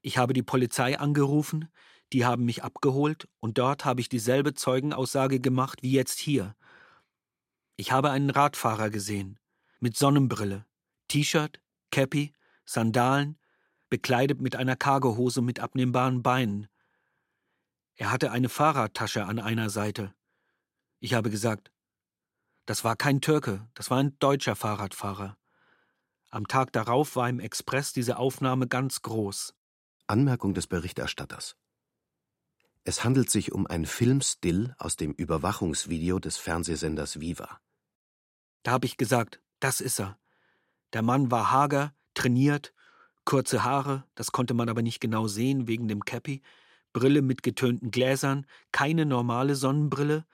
Ich 0.00 0.18
habe 0.18 0.32
die 0.32 0.42
Polizei 0.42 0.98
angerufen, 0.98 1.68
die 2.12 2.24
haben 2.24 2.44
mich 2.44 2.62
abgeholt, 2.62 3.28
und 3.40 3.58
dort 3.58 3.84
habe 3.84 4.00
ich 4.00 4.08
dieselbe 4.08 4.54
Zeugenaussage 4.54 5.40
gemacht 5.40 5.82
wie 5.82 5.92
jetzt 5.92 6.18
hier. 6.18 6.54
Ich 7.76 7.92
habe 7.92 8.10
einen 8.10 8.30
Radfahrer 8.30 8.88
gesehen, 8.90 9.38
mit 9.80 9.96
Sonnenbrille, 9.96 10.64
T-Shirt, 11.08 11.60
Cappy, 11.90 12.32
Sandalen, 12.64 13.38
bekleidet 13.90 14.40
mit 14.40 14.56
einer 14.56 14.76
Cargohose 14.76 15.42
mit 15.42 15.60
abnehmbaren 15.60 16.22
Beinen. 16.22 16.68
Er 17.94 18.10
hatte 18.10 18.30
eine 18.32 18.48
Fahrradtasche 18.48 19.26
an 19.26 19.38
einer 19.38 19.70
Seite. 19.70 20.14
Ich 21.00 21.14
habe 21.14 21.30
gesagt, 21.30 21.70
das 22.64 22.82
war 22.82 22.96
kein 22.96 23.20
Türke, 23.20 23.68
das 23.74 23.90
war 23.90 23.98
ein 23.98 24.18
deutscher 24.18 24.56
Fahrradfahrer. 24.56 25.36
Am 26.30 26.48
Tag 26.48 26.72
darauf 26.72 27.14
war 27.14 27.28
im 27.28 27.40
Express 27.40 27.92
diese 27.92 28.16
Aufnahme 28.16 28.66
ganz 28.66 29.02
groß. 29.02 29.54
Anmerkung 30.06 30.54
des 30.54 30.66
Berichterstatters. 30.66 31.56
Es 32.84 33.04
handelt 33.04 33.30
sich 33.30 33.52
um 33.52 33.66
ein 33.66 33.84
Filmstill 33.84 34.74
aus 34.78 34.96
dem 34.96 35.12
Überwachungsvideo 35.12 36.18
des 36.18 36.36
Fernsehsenders 36.36 37.20
Viva. 37.20 37.60
Da 38.66 38.72
habe 38.72 38.86
ich 38.86 38.96
gesagt, 38.96 39.40
das 39.60 39.80
ist 39.80 40.00
er. 40.00 40.18
Der 40.92 41.02
Mann 41.02 41.30
war 41.30 41.52
hager, 41.52 41.94
trainiert, 42.14 42.74
kurze 43.24 43.62
Haare, 43.62 44.02
das 44.16 44.32
konnte 44.32 44.54
man 44.54 44.68
aber 44.68 44.82
nicht 44.82 44.98
genau 44.98 45.28
sehen 45.28 45.68
wegen 45.68 45.86
dem 45.86 46.04
Cappy, 46.04 46.42
Brille 46.92 47.22
mit 47.22 47.44
getönten 47.44 47.92
Gläsern, 47.92 48.44
keine 48.72 49.06
normale 49.06 49.54
Sonnenbrille. 49.54 50.26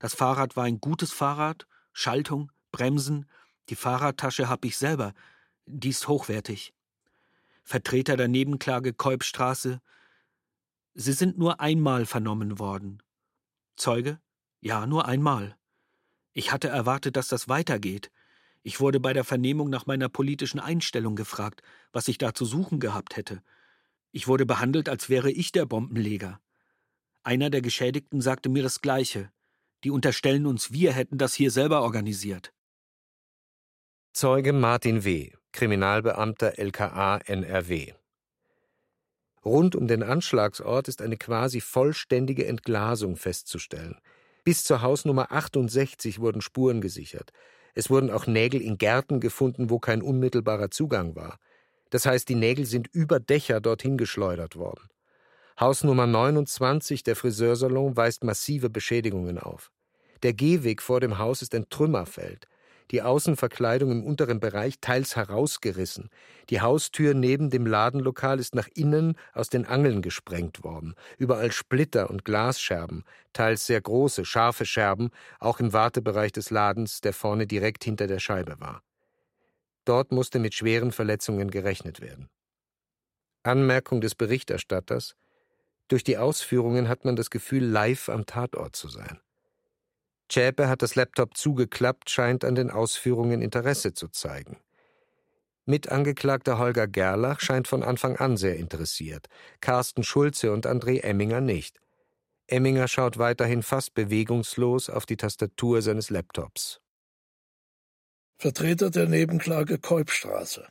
Das 0.00 0.16
Fahrrad 0.16 0.56
war 0.56 0.64
ein 0.64 0.80
gutes 0.80 1.12
Fahrrad, 1.12 1.68
Schaltung, 1.92 2.50
Bremsen, 2.72 3.26
die 3.68 3.76
Fahrradtasche 3.76 4.48
habe 4.48 4.66
ich 4.66 4.76
selber, 4.78 5.14
die 5.66 5.90
ist 5.90 6.08
hochwertig. 6.08 6.74
Vertreter 7.62 8.16
der 8.16 8.26
Nebenklage 8.26 8.94
Kolbstraße. 8.94 9.80
Sie 10.94 11.12
sind 11.12 11.38
nur 11.38 11.60
einmal 11.60 12.04
vernommen 12.04 12.58
worden. 12.58 13.00
Zeuge? 13.76 14.18
Ja, 14.60 14.88
nur 14.88 15.06
einmal. 15.06 15.56
Ich 16.38 16.52
hatte 16.52 16.68
erwartet, 16.68 17.16
dass 17.16 17.28
das 17.28 17.48
weitergeht. 17.48 18.10
Ich 18.62 18.78
wurde 18.78 19.00
bei 19.00 19.14
der 19.14 19.24
Vernehmung 19.24 19.70
nach 19.70 19.86
meiner 19.86 20.10
politischen 20.10 20.60
Einstellung 20.60 21.16
gefragt, 21.16 21.62
was 21.92 22.08
ich 22.08 22.18
da 22.18 22.34
zu 22.34 22.44
suchen 22.44 22.78
gehabt 22.78 23.16
hätte. 23.16 23.40
Ich 24.12 24.28
wurde 24.28 24.44
behandelt, 24.44 24.90
als 24.90 25.08
wäre 25.08 25.30
ich 25.30 25.50
der 25.50 25.64
Bombenleger. 25.64 26.38
Einer 27.22 27.48
der 27.48 27.62
Geschädigten 27.62 28.20
sagte 28.20 28.50
mir 28.50 28.62
das 28.62 28.82
Gleiche. 28.82 29.32
Die 29.82 29.90
unterstellen 29.90 30.44
uns, 30.44 30.72
wir 30.72 30.92
hätten 30.92 31.16
das 31.16 31.32
hier 31.32 31.50
selber 31.50 31.80
organisiert. 31.80 32.52
Zeuge 34.12 34.52
Martin 34.52 35.04
W., 35.04 35.32
Kriminalbeamter 35.52 36.58
LKA 36.58 37.16
NRW. 37.16 37.94
Rund 39.42 39.74
um 39.74 39.88
den 39.88 40.02
Anschlagsort 40.02 40.88
ist 40.88 41.00
eine 41.00 41.16
quasi 41.16 41.62
vollständige 41.62 42.46
Entglasung 42.46 43.16
festzustellen. 43.16 43.98
Bis 44.46 44.62
zur 44.62 44.80
Hausnummer 44.80 45.32
68 45.32 46.20
wurden 46.20 46.40
Spuren 46.40 46.80
gesichert. 46.80 47.32
Es 47.74 47.90
wurden 47.90 48.12
auch 48.12 48.28
Nägel 48.28 48.62
in 48.62 48.78
Gärten 48.78 49.18
gefunden, 49.18 49.70
wo 49.70 49.80
kein 49.80 50.02
unmittelbarer 50.02 50.70
Zugang 50.70 51.16
war. 51.16 51.40
Das 51.90 52.06
heißt, 52.06 52.28
die 52.28 52.36
Nägel 52.36 52.64
sind 52.64 52.86
über 52.92 53.18
Dächer 53.18 53.60
dorthin 53.60 53.98
geschleudert 53.98 54.54
worden. 54.54 54.88
Hausnummer 55.58 56.06
29, 56.06 57.02
der 57.02 57.16
Friseursalon, 57.16 57.96
weist 57.96 58.22
massive 58.22 58.70
Beschädigungen 58.70 59.38
auf. 59.38 59.72
Der 60.22 60.32
Gehweg 60.32 60.80
vor 60.80 61.00
dem 61.00 61.18
Haus 61.18 61.42
ist 61.42 61.52
ein 61.52 61.68
Trümmerfeld 61.68 62.46
die 62.90 63.02
Außenverkleidung 63.02 63.90
im 63.90 64.04
unteren 64.04 64.40
Bereich 64.40 64.80
teils 64.80 65.16
herausgerissen. 65.16 66.10
Die 66.50 66.60
Haustür 66.60 67.14
neben 67.14 67.50
dem 67.50 67.66
Ladenlokal 67.66 68.38
ist 68.38 68.54
nach 68.54 68.68
innen 68.74 69.16
aus 69.32 69.48
den 69.48 69.66
Angeln 69.66 70.02
gesprengt 70.02 70.62
worden. 70.62 70.94
Überall 71.18 71.52
Splitter 71.52 72.10
und 72.10 72.24
Glasscherben, 72.24 73.04
teils 73.32 73.66
sehr 73.66 73.80
große, 73.80 74.24
scharfe 74.24 74.66
Scherben, 74.66 75.10
auch 75.40 75.60
im 75.60 75.72
Wartebereich 75.72 76.32
des 76.32 76.50
Ladens, 76.50 77.00
der 77.00 77.12
vorne 77.12 77.46
direkt 77.46 77.84
hinter 77.84 78.06
der 78.06 78.20
Scheibe 78.20 78.60
war. 78.60 78.82
Dort 79.84 80.12
musste 80.12 80.38
mit 80.38 80.54
schweren 80.54 80.92
Verletzungen 80.92 81.50
gerechnet 81.50 82.00
werden. 82.00 82.28
Anmerkung 83.42 84.00
des 84.00 84.14
Berichterstatters 84.14 85.14
Durch 85.88 86.02
die 86.02 86.18
Ausführungen 86.18 86.88
hat 86.88 87.04
man 87.04 87.14
das 87.14 87.30
Gefühl, 87.30 87.64
live 87.64 88.08
am 88.08 88.26
Tatort 88.26 88.74
zu 88.74 88.88
sein. 88.88 89.20
Zschäpe 90.28 90.68
hat 90.68 90.82
das 90.82 90.94
Laptop 90.94 91.36
zugeklappt, 91.36 92.10
scheint 92.10 92.44
an 92.44 92.54
den 92.54 92.70
Ausführungen 92.70 93.42
Interesse 93.42 93.94
zu 93.94 94.08
zeigen. 94.08 94.58
Mitangeklagter 95.64 96.58
Holger 96.58 96.86
Gerlach 96.86 97.40
scheint 97.40 97.66
von 97.66 97.82
Anfang 97.82 98.16
an 98.16 98.36
sehr 98.36 98.56
interessiert, 98.56 99.26
Carsten 99.60 100.04
Schulze 100.04 100.52
und 100.52 100.66
André 100.66 101.00
Emminger 101.02 101.40
nicht. 101.40 101.80
Emminger 102.46 102.86
schaut 102.86 103.18
weiterhin 103.18 103.64
fast 103.64 103.94
bewegungslos 103.94 104.88
auf 104.88 105.06
die 105.06 105.16
Tastatur 105.16 105.82
seines 105.82 106.10
Laptops. 106.10 106.80
Vertreter 108.38 108.90
der 108.90 109.08
Nebenklage 109.08 109.78
Kolbstraße. 109.78 110.68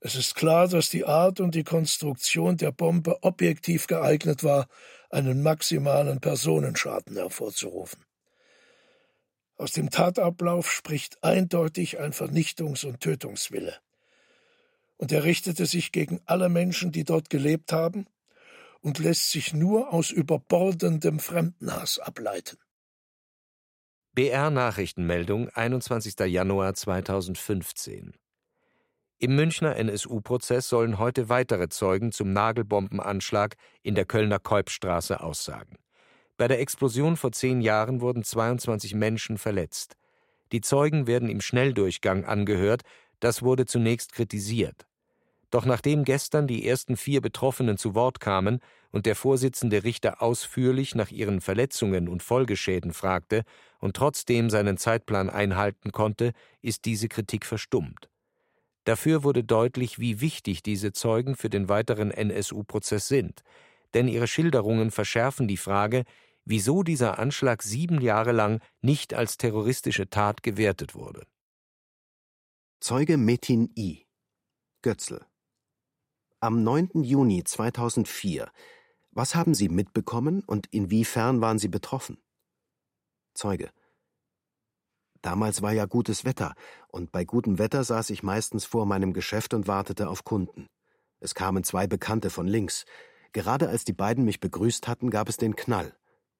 Es 0.00 0.14
ist 0.14 0.36
klar, 0.36 0.68
dass 0.68 0.90
die 0.90 1.04
Art 1.04 1.40
und 1.40 1.54
die 1.54 1.64
Konstruktion 1.64 2.56
der 2.56 2.70
Bombe 2.70 3.22
objektiv 3.22 3.88
geeignet 3.88 4.44
war, 4.44 4.68
einen 5.10 5.42
maximalen 5.42 6.20
Personenschaden 6.20 7.16
hervorzurufen. 7.16 8.04
Aus 9.56 9.72
dem 9.72 9.90
Tatablauf 9.90 10.70
spricht 10.70 11.22
eindeutig 11.24 11.98
ein 11.98 12.12
Vernichtungs- 12.12 12.86
und 12.86 13.00
Tötungswille. 13.00 13.74
Und 14.98 15.10
er 15.10 15.24
richtete 15.24 15.66
sich 15.66 15.90
gegen 15.90 16.20
alle 16.26 16.48
Menschen, 16.48 16.92
die 16.92 17.04
dort 17.04 17.28
gelebt 17.28 17.72
haben, 17.72 18.06
und 18.80 19.00
lässt 19.00 19.32
sich 19.32 19.52
nur 19.52 19.92
aus 19.92 20.12
überbordendem 20.12 21.18
Fremdenhass 21.18 21.98
ableiten. 21.98 22.58
BR 24.12 24.50
Nachrichtenmeldung 24.50 25.48
21. 25.48 26.14
Januar 26.20 26.74
2015 26.74 28.14
Im 29.20 29.34
Münchner 29.34 29.74
NSU-Prozess 29.74 30.68
sollen 30.68 30.98
heute 30.98 31.28
weitere 31.28 31.68
Zeugen 31.68 32.12
zum 32.12 32.32
Nagelbombenanschlag 32.32 33.56
in 33.82 33.96
der 33.96 34.04
Kölner 34.04 34.38
Kolbstraße 34.38 35.20
aussagen. 35.20 35.76
Bei 36.36 36.46
der 36.46 36.60
Explosion 36.60 37.16
vor 37.16 37.32
zehn 37.32 37.60
Jahren 37.60 38.00
wurden 38.00 38.22
22 38.22 38.94
Menschen 38.94 39.36
verletzt. 39.36 39.96
Die 40.52 40.60
Zeugen 40.60 41.08
werden 41.08 41.28
im 41.28 41.40
Schnelldurchgang 41.40 42.26
angehört, 42.26 42.82
das 43.18 43.42
wurde 43.42 43.66
zunächst 43.66 44.12
kritisiert. 44.12 44.86
Doch 45.50 45.64
nachdem 45.64 46.04
gestern 46.04 46.46
die 46.46 46.64
ersten 46.64 46.96
vier 46.96 47.20
Betroffenen 47.20 47.76
zu 47.76 47.96
Wort 47.96 48.20
kamen 48.20 48.60
und 48.92 49.04
der 49.04 49.16
Vorsitzende 49.16 49.82
Richter 49.82 50.22
ausführlich 50.22 50.94
nach 50.94 51.10
ihren 51.10 51.40
Verletzungen 51.40 52.08
und 52.08 52.22
Folgeschäden 52.22 52.92
fragte 52.92 53.42
und 53.80 53.96
trotzdem 53.96 54.48
seinen 54.48 54.76
Zeitplan 54.76 55.28
einhalten 55.28 55.90
konnte, 55.90 56.34
ist 56.62 56.84
diese 56.84 57.08
Kritik 57.08 57.44
verstummt. 57.44 58.08
Dafür 58.88 59.22
wurde 59.22 59.44
deutlich, 59.44 59.98
wie 59.98 60.22
wichtig 60.22 60.62
diese 60.62 60.94
Zeugen 60.94 61.36
für 61.36 61.50
den 61.50 61.68
weiteren 61.68 62.10
NSU-Prozess 62.10 63.06
sind, 63.06 63.42
denn 63.92 64.08
ihre 64.08 64.26
Schilderungen 64.26 64.90
verschärfen 64.90 65.46
die 65.46 65.58
Frage, 65.58 66.04
wieso 66.46 66.82
dieser 66.82 67.18
Anschlag 67.18 67.62
sieben 67.62 68.00
Jahre 68.00 68.32
lang 68.32 68.62
nicht 68.80 69.12
als 69.12 69.36
terroristische 69.36 70.08
Tat 70.08 70.42
gewertet 70.42 70.94
wurde. 70.94 71.26
Zeuge 72.80 73.18
Metin 73.18 73.70
I. 73.76 74.06
Götzl. 74.80 75.20
Am 76.40 76.62
9. 76.62 77.02
Juni 77.02 77.44
2004. 77.44 78.50
Was 79.10 79.34
haben 79.34 79.52
Sie 79.52 79.68
mitbekommen 79.68 80.42
und 80.46 80.66
inwiefern 80.68 81.42
waren 81.42 81.58
Sie 81.58 81.68
betroffen? 81.68 82.16
Zeuge. 83.34 83.70
Damals 85.22 85.62
war 85.62 85.72
ja 85.72 85.86
gutes 85.86 86.24
Wetter, 86.24 86.54
und 86.88 87.12
bei 87.12 87.24
gutem 87.24 87.58
Wetter 87.58 87.82
saß 87.84 88.10
ich 88.10 88.22
meistens 88.22 88.64
vor 88.64 88.86
meinem 88.86 89.12
Geschäft 89.12 89.54
und 89.54 89.66
wartete 89.66 90.08
auf 90.08 90.24
Kunden. 90.24 90.66
Es 91.20 91.34
kamen 91.34 91.64
zwei 91.64 91.86
Bekannte 91.86 92.30
von 92.30 92.46
links. 92.46 92.84
Gerade 93.32 93.68
als 93.68 93.84
die 93.84 93.92
beiden 93.92 94.24
mich 94.24 94.40
begrüßt 94.40 94.86
hatten, 94.86 95.10
gab 95.10 95.28
es 95.28 95.36
den 95.36 95.56
Knall. 95.56 95.94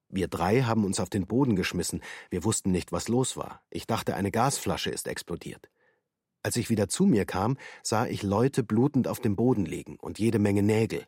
Wir 0.09 0.29
drei 0.29 0.63
haben 0.63 0.85
uns 0.85 1.01
auf 1.01 1.11
den 1.11 1.27
Boden 1.27 1.55
geschmissen. 1.55 2.03
Wir 2.31 2.45
wussten 2.45 2.71
nicht, 2.71 2.93
was 2.93 3.09
los 3.09 3.37
war. 3.37 3.61
Ich 3.69 3.87
dachte, 3.87 4.15
eine 4.15 4.31
Gasflasche 4.31 4.91
ist 4.91 5.07
explodiert. 5.07 5.69
Als 6.43 6.57
ich 6.57 6.71
wieder 6.71 6.89
zu 6.89 7.05
mir 7.05 7.27
kam, 7.27 7.59
sah 7.83 8.07
ich 8.07 8.23
Leute 8.23 8.63
blutend 8.63 9.09
auf 9.09 9.21
dem 9.21 9.37
Boden 9.37 9.67
liegen 9.67 9.97
und 10.01 10.19
jede 10.19 10.39
Menge 10.39 10.63
Nägel. 10.63 11.07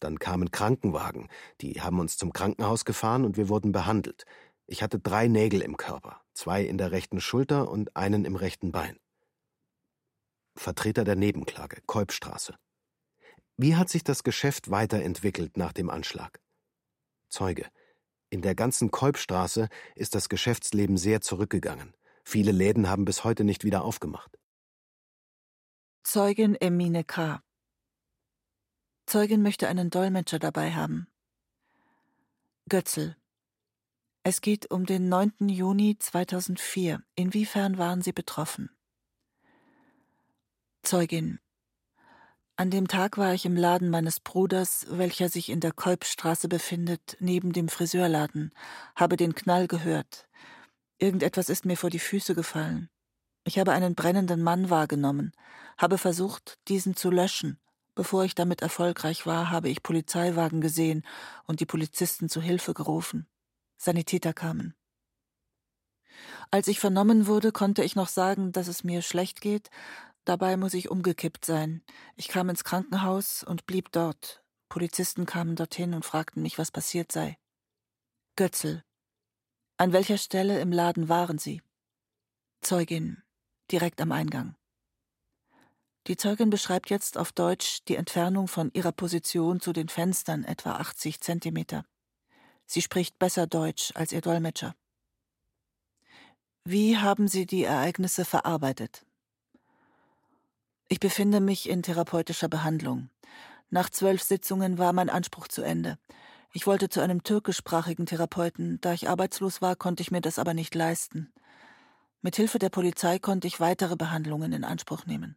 Dann 0.00 0.18
kamen 0.18 0.50
Krankenwagen, 0.50 1.28
die 1.60 1.80
haben 1.80 2.00
uns 2.00 2.16
zum 2.16 2.32
Krankenhaus 2.32 2.84
gefahren 2.84 3.24
und 3.24 3.36
wir 3.36 3.48
wurden 3.48 3.72
behandelt. 3.72 4.26
Ich 4.66 4.82
hatte 4.82 4.98
drei 4.98 5.28
Nägel 5.28 5.62
im 5.62 5.76
Körper, 5.76 6.20
zwei 6.38 6.62
in 6.62 6.78
der 6.78 6.92
rechten 6.92 7.20
Schulter 7.20 7.68
und 7.68 7.96
einen 7.96 8.24
im 8.24 8.36
rechten 8.36 8.70
Bein. 8.70 8.98
Vertreter 10.56 11.04
der 11.04 11.16
Nebenklage, 11.16 11.82
Kolbstraße. 11.86 12.54
Wie 13.56 13.74
hat 13.74 13.88
sich 13.88 14.04
das 14.04 14.22
Geschäft 14.22 14.70
weiterentwickelt 14.70 15.56
nach 15.56 15.72
dem 15.72 15.90
Anschlag? 15.90 16.40
Zeuge. 17.28 17.66
In 18.30 18.40
der 18.40 18.54
ganzen 18.54 18.90
Kolbstraße 18.90 19.68
ist 19.96 20.14
das 20.14 20.28
Geschäftsleben 20.28 20.96
sehr 20.96 21.20
zurückgegangen. 21.20 21.94
Viele 22.24 22.52
Läden 22.52 22.88
haben 22.88 23.04
bis 23.04 23.24
heute 23.24 23.42
nicht 23.42 23.64
wieder 23.64 23.82
aufgemacht. 23.82 24.38
Zeugin 26.04 26.54
Emine 26.54 27.02
K. 27.02 27.42
Zeugin 29.06 29.42
möchte 29.42 29.66
einen 29.66 29.90
Dolmetscher 29.90 30.38
dabei 30.38 30.72
haben. 30.72 31.08
Götzl. 32.68 33.16
Es 34.24 34.40
geht 34.40 34.70
um 34.70 34.84
den 34.84 35.08
9. 35.08 35.48
Juni 35.48 35.96
2004. 35.98 37.02
Inwiefern 37.14 37.78
waren 37.78 38.02
Sie 38.02 38.12
betroffen? 38.12 38.70
Zeugin. 40.82 41.38
An 42.56 42.70
dem 42.70 42.88
Tag 42.88 43.18
war 43.18 43.34
ich 43.34 43.46
im 43.46 43.56
Laden 43.56 43.88
meines 43.88 44.18
Bruders, 44.20 44.86
welcher 44.90 45.28
sich 45.28 45.48
in 45.48 45.60
der 45.60 45.72
Kolbstraße 45.72 46.48
befindet, 46.48 47.16
neben 47.20 47.52
dem 47.52 47.68
Friseurladen, 47.68 48.52
habe 48.96 49.16
den 49.16 49.34
Knall 49.34 49.68
gehört. 49.68 50.28
Irgendetwas 50.98 51.48
ist 51.48 51.64
mir 51.64 51.76
vor 51.76 51.90
die 51.90 52.00
Füße 52.00 52.34
gefallen. 52.34 52.90
Ich 53.44 53.58
habe 53.58 53.72
einen 53.72 53.94
brennenden 53.94 54.42
Mann 54.42 54.70
wahrgenommen, 54.70 55.32
habe 55.78 55.96
versucht, 55.96 56.58
diesen 56.66 56.96
zu 56.96 57.10
löschen. 57.10 57.60
Bevor 57.94 58.24
ich 58.24 58.34
damit 58.34 58.60
erfolgreich 58.60 59.24
war, 59.24 59.50
habe 59.50 59.68
ich 59.68 59.82
Polizeiwagen 59.82 60.60
gesehen 60.60 61.04
und 61.46 61.60
die 61.60 61.66
Polizisten 61.66 62.28
zu 62.28 62.42
Hilfe 62.42 62.74
gerufen. 62.74 63.28
Sanitäter 63.78 64.34
kamen. 64.34 64.74
Als 66.50 66.68
ich 66.68 66.80
vernommen 66.80 67.26
wurde, 67.26 67.52
konnte 67.52 67.82
ich 67.82 67.94
noch 67.94 68.08
sagen, 68.08 68.52
dass 68.52 68.68
es 68.68 68.84
mir 68.84 69.02
schlecht 69.02 69.40
geht, 69.40 69.70
Dabei 70.28 70.58
muss 70.58 70.74
ich 70.74 70.90
umgekippt 70.90 71.46
sein. 71.46 71.82
Ich 72.14 72.28
kam 72.28 72.50
ins 72.50 72.62
Krankenhaus 72.62 73.42
und 73.42 73.64
blieb 73.64 73.90
dort. 73.92 74.44
Polizisten 74.68 75.24
kamen 75.24 75.56
dorthin 75.56 75.94
und 75.94 76.04
fragten 76.04 76.42
mich, 76.42 76.58
was 76.58 76.70
passiert 76.70 77.10
sei. 77.10 77.38
Götzl. 78.36 78.84
An 79.78 79.94
welcher 79.94 80.18
Stelle 80.18 80.60
im 80.60 80.70
Laden 80.70 81.08
waren 81.08 81.38
Sie? 81.38 81.62
Zeugin. 82.60 83.22
Direkt 83.72 84.02
am 84.02 84.12
Eingang. 84.12 84.54
Die 86.08 86.18
Zeugin 86.18 86.50
beschreibt 86.50 86.90
jetzt 86.90 87.16
auf 87.16 87.32
Deutsch 87.32 87.78
die 87.88 87.96
Entfernung 87.96 88.48
von 88.48 88.70
ihrer 88.74 88.92
Position 88.92 89.60
zu 89.60 89.72
den 89.72 89.88
Fenstern, 89.88 90.44
etwa 90.44 90.72
80 90.72 91.22
Zentimeter. 91.22 91.86
Sie 92.70 92.82
spricht 92.82 93.18
besser 93.18 93.46
Deutsch 93.46 93.92
als 93.94 94.12
ihr 94.12 94.20
Dolmetscher. 94.20 94.74
Wie 96.64 96.98
haben 96.98 97.26
Sie 97.26 97.46
die 97.46 97.64
Ereignisse 97.64 98.26
verarbeitet? 98.26 99.06
Ich 100.88 101.00
befinde 101.00 101.40
mich 101.40 101.66
in 101.66 101.82
therapeutischer 101.82 102.48
Behandlung. 102.48 103.08
Nach 103.70 103.88
zwölf 103.88 104.22
Sitzungen 104.22 104.76
war 104.76 104.92
mein 104.92 105.08
Anspruch 105.08 105.48
zu 105.48 105.62
Ende. 105.62 105.98
Ich 106.52 106.66
wollte 106.66 106.90
zu 106.90 107.00
einem 107.00 107.22
türkischsprachigen 107.22 108.04
Therapeuten. 108.04 108.82
Da 108.82 108.92
ich 108.92 109.08
arbeitslos 109.08 109.62
war, 109.62 109.74
konnte 109.74 110.02
ich 110.02 110.10
mir 110.10 110.20
das 110.20 110.38
aber 110.38 110.52
nicht 110.52 110.74
leisten. 110.74 111.32
Mit 112.20 112.36
Hilfe 112.36 112.58
der 112.58 112.70
Polizei 112.70 113.18
konnte 113.18 113.46
ich 113.46 113.60
weitere 113.60 113.96
Behandlungen 113.96 114.52
in 114.52 114.64
Anspruch 114.64 115.06
nehmen. 115.06 115.36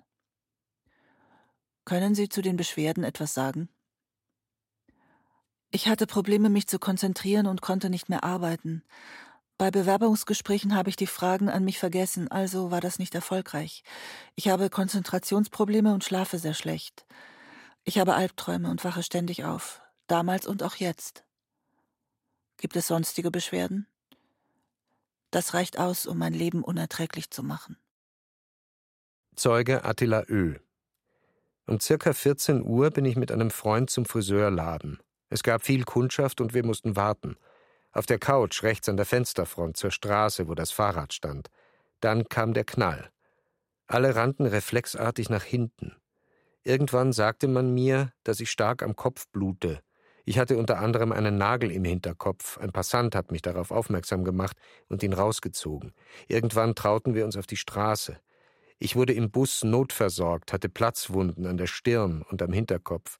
Können 1.85 2.13
Sie 2.13 2.27
zu 2.27 2.41
den 2.41 2.57
Beschwerden 2.57 3.05
etwas 3.05 3.33
sagen? 3.33 3.69
Ich 5.73 5.87
hatte 5.87 6.05
Probleme, 6.05 6.49
mich 6.49 6.67
zu 6.67 6.79
konzentrieren 6.79 7.47
und 7.47 7.61
konnte 7.61 7.89
nicht 7.89 8.09
mehr 8.09 8.25
arbeiten. 8.25 8.83
Bei 9.57 9.71
Bewerbungsgesprächen 9.71 10.75
habe 10.75 10.89
ich 10.89 10.97
die 10.97 11.07
Fragen 11.07 11.47
an 11.47 11.63
mich 11.63 11.79
vergessen, 11.79 12.29
also 12.29 12.71
war 12.71 12.81
das 12.81 12.99
nicht 12.99 13.15
erfolgreich. 13.15 13.83
Ich 14.35 14.49
habe 14.49 14.69
Konzentrationsprobleme 14.69 15.93
und 15.93 16.03
schlafe 16.03 16.39
sehr 16.39 16.53
schlecht. 16.53 17.05
Ich 17.85 17.99
habe 17.99 18.15
Albträume 18.15 18.69
und 18.69 18.83
wache 18.83 19.01
ständig 19.01 19.45
auf, 19.45 19.81
damals 20.07 20.45
und 20.45 20.61
auch 20.61 20.75
jetzt. 20.75 21.23
Gibt 22.57 22.75
es 22.75 22.87
sonstige 22.87 23.31
Beschwerden? 23.31 23.87
Das 25.29 25.53
reicht 25.53 25.79
aus, 25.79 26.05
um 26.05 26.17
mein 26.17 26.33
Leben 26.33 26.63
unerträglich 26.63 27.31
zu 27.31 27.43
machen. 27.43 27.77
Zeuge 29.35 29.85
Attila 29.85 30.25
Ö. 30.27 30.55
Um 31.65 31.79
circa 31.79 32.11
14 32.11 32.65
Uhr 32.65 32.89
bin 32.89 33.05
ich 33.05 33.15
mit 33.15 33.31
einem 33.31 33.49
Freund 33.49 33.89
zum 33.89 34.03
Friseurladen. 34.03 34.99
Es 35.31 35.43
gab 35.43 35.63
viel 35.63 35.85
Kundschaft 35.85 36.41
und 36.41 36.53
wir 36.53 36.65
mussten 36.65 36.97
warten. 36.97 37.37
Auf 37.93 38.05
der 38.05 38.19
Couch 38.19 38.63
rechts 38.63 38.89
an 38.89 38.97
der 38.97 39.05
Fensterfront 39.05 39.77
zur 39.77 39.89
Straße, 39.89 40.49
wo 40.49 40.55
das 40.55 40.71
Fahrrad 40.71 41.13
stand. 41.13 41.49
Dann 42.01 42.27
kam 42.27 42.53
der 42.53 42.65
Knall. 42.65 43.09
Alle 43.87 44.15
rannten 44.15 44.45
reflexartig 44.45 45.29
nach 45.29 45.43
hinten. 45.43 45.95
Irgendwann 46.63 47.13
sagte 47.13 47.47
man 47.47 47.73
mir, 47.73 48.11
dass 48.25 48.41
ich 48.41 48.51
stark 48.51 48.83
am 48.83 48.97
Kopf 48.97 49.27
blute. 49.31 49.79
Ich 50.25 50.37
hatte 50.37 50.57
unter 50.57 50.79
anderem 50.79 51.13
einen 51.13 51.37
Nagel 51.37 51.71
im 51.71 51.85
Hinterkopf. 51.85 52.57
Ein 52.57 52.73
Passant 52.73 53.15
hat 53.15 53.31
mich 53.31 53.41
darauf 53.41 53.71
aufmerksam 53.71 54.25
gemacht 54.25 54.57
und 54.89 55.01
ihn 55.01 55.13
rausgezogen. 55.13 55.93
Irgendwann 56.27 56.75
trauten 56.75 57.15
wir 57.15 57.23
uns 57.23 57.37
auf 57.37 57.47
die 57.47 57.57
Straße. 57.57 58.19
Ich 58.79 58.97
wurde 58.97 59.13
im 59.13 59.31
Bus 59.31 59.63
notversorgt, 59.63 60.51
hatte 60.51 60.67
Platzwunden 60.67 61.45
an 61.45 61.57
der 61.57 61.67
Stirn 61.67 62.21
und 62.21 62.41
am 62.41 62.51
Hinterkopf. 62.51 63.17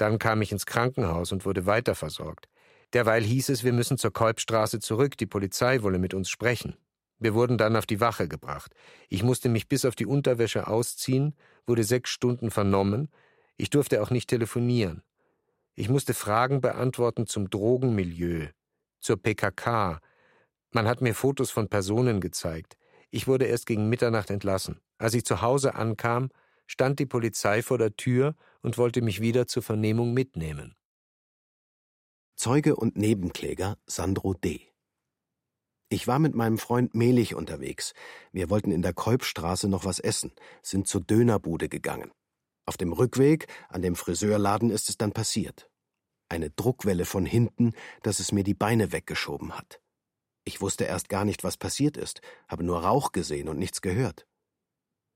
Dann 0.00 0.18
kam 0.18 0.40
ich 0.40 0.50
ins 0.50 0.64
Krankenhaus 0.64 1.30
und 1.30 1.44
wurde 1.44 1.66
weiterversorgt. 1.66 2.48
Derweil 2.94 3.22
hieß 3.22 3.50
es, 3.50 3.64
wir 3.64 3.74
müssen 3.74 3.98
zur 3.98 4.14
Kolbstraße 4.14 4.80
zurück, 4.80 5.18
die 5.18 5.26
Polizei 5.26 5.82
wolle 5.82 5.98
mit 5.98 6.14
uns 6.14 6.30
sprechen. 6.30 6.78
Wir 7.18 7.34
wurden 7.34 7.58
dann 7.58 7.76
auf 7.76 7.84
die 7.84 8.00
Wache 8.00 8.26
gebracht. 8.26 8.72
Ich 9.10 9.22
musste 9.22 9.50
mich 9.50 9.68
bis 9.68 9.84
auf 9.84 9.94
die 9.94 10.06
Unterwäsche 10.06 10.68
ausziehen, 10.68 11.36
wurde 11.66 11.84
sechs 11.84 12.08
Stunden 12.08 12.50
vernommen. 12.50 13.10
Ich 13.58 13.68
durfte 13.68 14.00
auch 14.02 14.08
nicht 14.08 14.30
telefonieren. 14.30 15.02
Ich 15.74 15.90
musste 15.90 16.14
Fragen 16.14 16.62
beantworten 16.62 17.26
zum 17.26 17.50
Drogenmilieu, 17.50 18.46
zur 19.00 19.22
PKK. 19.22 20.00
Man 20.70 20.88
hat 20.88 21.02
mir 21.02 21.14
Fotos 21.14 21.50
von 21.50 21.68
Personen 21.68 22.22
gezeigt. 22.22 22.78
Ich 23.10 23.28
wurde 23.28 23.44
erst 23.44 23.66
gegen 23.66 23.90
Mitternacht 23.90 24.30
entlassen. 24.30 24.80
Als 24.96 25.12
ich 25.12 25.26
zu 25.26 25.42
Hause 25.42 25.74
ankam, 25.74 26.30
stand 26.70 27.00
die 27.00 27.06
Polizei 27.06 27.62
vor 27.62 27.78
der 27.78 27.96
Tür 27.96 28.36
und 28.62 28.78
wollte 28.78 29.02
mich 29.02 29.20
wieder 29.20 29.48
zur 29.48 29.64
Vernehmung 29.64 30.14
mitnehmen. 30.14 30.76
Zeuge 32.36 32.76
und 32.76 32.96
Nebenkläger 32.96 33.76
Sandro 33.86 34.34
D. 34.34 34.72
Ich 35.88 36.06
war 36.06 36.20
mit 36.20 36.36
meinem 36.36 36.58
Freund 36.58 36.94
Melich 36.94 37.34
unterwegs. 37.34 37.92
Wir 38.30 38.50
wollten 38.50 38.70
in 38.70 38.82
der 38.82 38.92
Kolbstraße 38.92 39.68
noch 39.68 39.84
was 39.84 39.98
essen, 39.98 40.32
sind 40.62 40.86
zur 40.86 41.00
Dönerbude 41.00 41.68
gegangen. 41.68 42.12
Auf 42.66 42.76
dem 42.76 42.92
Rückweg 42.92 43.48
an 43.68 43.82
dem 43.82 43.96
Friseurladen 43.96 44.70
ist 44.70 44.88
es 44.88 44.96
dann 44.96 45.10
passiert. 45.10 45.68
Eine 46.28 46.50
Druckwelle 46.50 47.04
von 47.04 47.26
hinten, 47.26 47.72
dass 48.04 48.20
es 48.20 48.30
mir 48.30 48.44
die 48.44 48.54
Beine 48.54 48.92
weggeschoben 48.92 49.58
hat. 49.58 49.80
Ich 50.44 50.60
wusste 50.60 50.84
erst 50.84 51.08
gar 51.08 51.24
nicht, 51.24 51.42
was 51.42 51.56
passiert 51.56 51.96
ist, 51.96 52.20
habe 52.46 52.62
nur 52.62 52.84
Rauch 52.84 53.10
gesehen 53.10 53.48
und 53.48 53.58
nichts 53.58 53.80
gehört. 53.80 54.28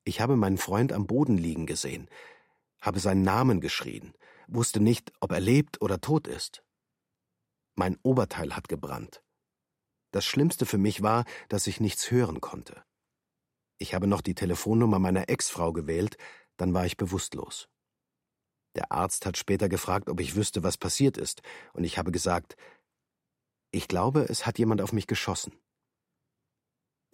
Ich 0.04 0.20
habe 0.20 0.36
meinen 0.36 0.58
Freund 0.58 0.92
am 0.92 1.06
Boden 1.06 1.38
liegen 1.38 1.66
gesehen, 1.66 2.08
habe 2.80 3.00
seinen 3.00 3.22
Namen 3.22 3.60
geschrien, 3.60 4.14
wusste 4.46 4.80
nicht, 4.80 5.12
ob 5.20 5.32
er 5.32 5.40
lebt 5.40 5.80
oder 5.80 6.00
tot 6.00 6.26
ist. 6.28 6.62
Mein 7.74 7.98
Oberteil 8.02 8.54
hat 8.54 8.68
gebrannt. 8.68 9.22
Das 10.12 10.24
Schlimmste 10.24 10.66
für 10.66 10.78
mich 10.78 11.02
war, 11.02 11.24
dass 11.48 11.66
ich 11.66 11.80
nichts 11.80 12.10
hören 12.10 12.40
konnte. 12.40 12.84
Ich 13.78 13.94
habe 13.94 14.06
noch 14.06 14.20
die 14.20 14.34
Telefonnummer 14.34 14.98
meiner 14.98 15.28
Ex-Frau 15.28 15.72
gewählt, 15.72 16.16
dann 16.56 16.74
war 16.74 16.86
ich 16.86 16.96
bewusstlos. 16.96 17.68
Der 18.76 18.92
Arzt 18.92 19.26
hat 19.26 19.36
später 19.36 19.68
gefragt, 19.68 20.08
ob 20.08 20.20
ich 20.20 20.36
wüsste, 20.36 20.62
was 20.62 20.76
passiert 20.76 21.16
ist, 21.16 21.42
und 21.72 21.84
ich 21.84 21.98
habe 21.98 22.12
gesagt, 22.12 22.56
ich 23.70 23.88
glaube, 23.88 24.20
es 24.28 24.46
hat 24.46 24.58
jemand 24.58 24.80
auf 24.82 24.92
mich 24.92 25.06
geschossen. 25.06 25.52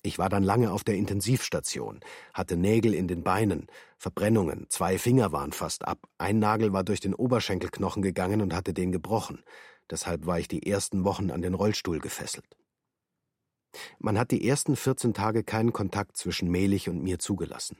Ich 0.02 0.18
war 0.18 0.28
dann 0.28 0.42
lange 0.42 0.72
auf 0.72 0.84
der 0.84 0.96
Intensivstation, 0.96 2.00
hatte 2.32 2.56
Nägel 2.56 2.94
in 2.94 3.06
den 3.06 3.22
Beinen, 3.22 3.66
Verbrennungen, 3.98 4.66
zwei 4.70 4.98
Finger 4.98 5.32
waren 5.32 5.52
fast 5.52 5.86
ab, 5.86 5.98
ein 6.18 6.38
Nagel 6.38 6.72
war 6.72 6.84
durch 6.84 7.00
den 7.00 7.14
Oberschenkelknochen 7.14 8.02
gegangen 8.02 8.40
und 8.40 8.54
hatte 8.54 8.72
den 8.72 8.92
gebrochen 8.92 9.44
deshalb 9.90 10.26
war 10.26 10.38
ich 10.38 10.48
die 10.48 10.66
ersten 10.66 11.04
Wochen 11.04 11.30
an 11.30 11.42
den 11.42 11.54
Rollstuhl 11.54 11.98
gefesselt. 11.98 12.56
Man 13.98 14.18
hat 14.18 14.30
die 14.30 14.46
ersten 14.46 14.76
14 14.76 15.14
Tage 15.14 15.44
keinen 15.44 15.72
Kontakt 15.72 16.16
zwischen 16.16 16.50
Melich 16.50 16.88
und 16.88 17.02
mir 17.02 17.18
zugelassen, 17.18 17.78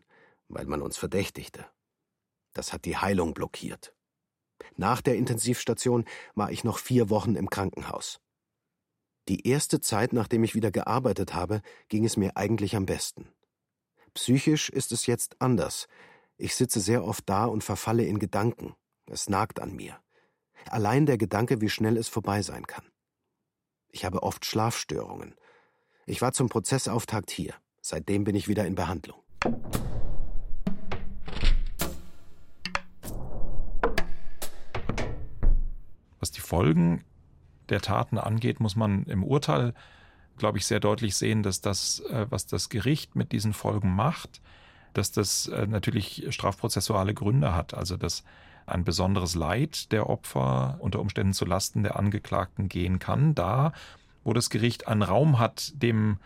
weil 0.49 0.67
man 0.67 0.83
uns 0.83 0.97
verdächtigte. 0.97 1.67
Das 2.53 2.73
hat 2.73 2.85
die 2.85 2.97
Heilung 2.97 3.35
blockiert. 3.35 3.95
Nach 4.77 5.01
der 5.01 5.17
Intensivstation 5.17 6.05
war 6.35 6.51
ich 6.53 6.65
noch 6.65 6.79
vier 6.79 7.11
Wochen 7.11 7.35
im 7.35 7.49
Krankenhaus. 7.49 8.21
Die 9.31 9.47
erste 9.47 9.81
Zeit, 9.81 10.13
nachdem 10.13 10.43
ich 10.43 10.57
wieder 10.57 10.73
gearbeitet 10.73 11.35
habe, 11.35 11.63
ging 11.89 12.05
es 12.05 12.17
mir 12.17 12.37
eigentlich 12.37 12.75
am 12.75 12.85
besten. 12.85 13.29
Psychisch 14.13 14.71
ist 14.71 14.91
es 14.91 15.07
jetzt 15.07 15.41
anders. 15.41 15.87
Ich 16.37 16.57
sitze 16.57 16.81
sehr 16.81 17.05
oft 17.05 17.29
da 17.29 17.45
und 17.45 17.63
verfalle 17.63 18.03
in 18.03 18.19
Gedanken. 18.19 18.75
Es 19.07 19.29
nagt 19.29 19.61
an 19.61 19.77
mir. 19.77 20.01
Allein 20.69 21.07
der 21.07 21.17
Gedanke, 21.17 21.61
wie 21.61 21.69
schnell 21.69 21.97
es 21.97 22.09
vorbei 22.09 22.43
sein 22.43 22.67
kann. 22.67 22.83
Ich 23.91 24.05
habe 24.05 24.25
oft 24.25 24.45
Schlafstörungen. 24.45 25.37
Ich 26.07 26.21
war 26.21 26.33
zum 26.33 26.49
Prozessauftakt 26.49 27.31
hier. 27.31 27.55
Seitdem 27.83 28.25
bin 28.25 28.35
ich 28.35 28.49
wieder 28.49 28.67
in 28.67 28.75
Behandlung. 28.75 29.23
Was 36.19 36.33
die 36.33 36.41
Folgen 36.41 37.05
der 37.71 37.81
Taten 37.81 38.19
angeht, 38.19 38.61
muss 38.61 38.77
man 38.77 39.05
im 39.05 39.23
Urteil, 39.23 39.75
glaube 40.39 40.59
ich, 40.59 40.67
sehr 40.67 40.81
deutlich 40.81 41.17
sehen, 41.17 41.43
dass 41.43 41.61
das, 41.61 42.01
äh, 42.11 42.27
was 42.31 42.47
das 42.47 42.69
Gericht 42.69 43.17
mit 43.17 43.33
diesen 43.33 43.53
Folgen 43.53 43.95
macht, 43.95 44.41
dass 44.95 45.13
das 45.13 45.49
äh, 45.49 45.67
natürlich 45.67 46.27
strafprozessuale 46.31 47.15
Gründe 47.15 47.55
hat. 47.55 47.75
Also 47.75 47.97
dass 47.97 48.25
ein 48.67 48.85
besonderes 48.85 49.35
Leid 49.35 49.91
der 49.93 50.09
Opfer 50.09 50.77
unter 50.81 51.01
Umständen 51.01 51.33
zu 51.33 51.45
Lasten 51.45 51.83
der 51.83 51.97
Angeklagten 51.97 52.69
gehen 52.69 52.99
kann, 52.99 53.35
da 53.35 53.73
wo 54.25 54.33
das 54.33 54.51
Gericht 54.51 54.87
einen 54.87 55.03
Raum 55.03 55.39
hat, 55.39 55.73
dem 55.83 56.19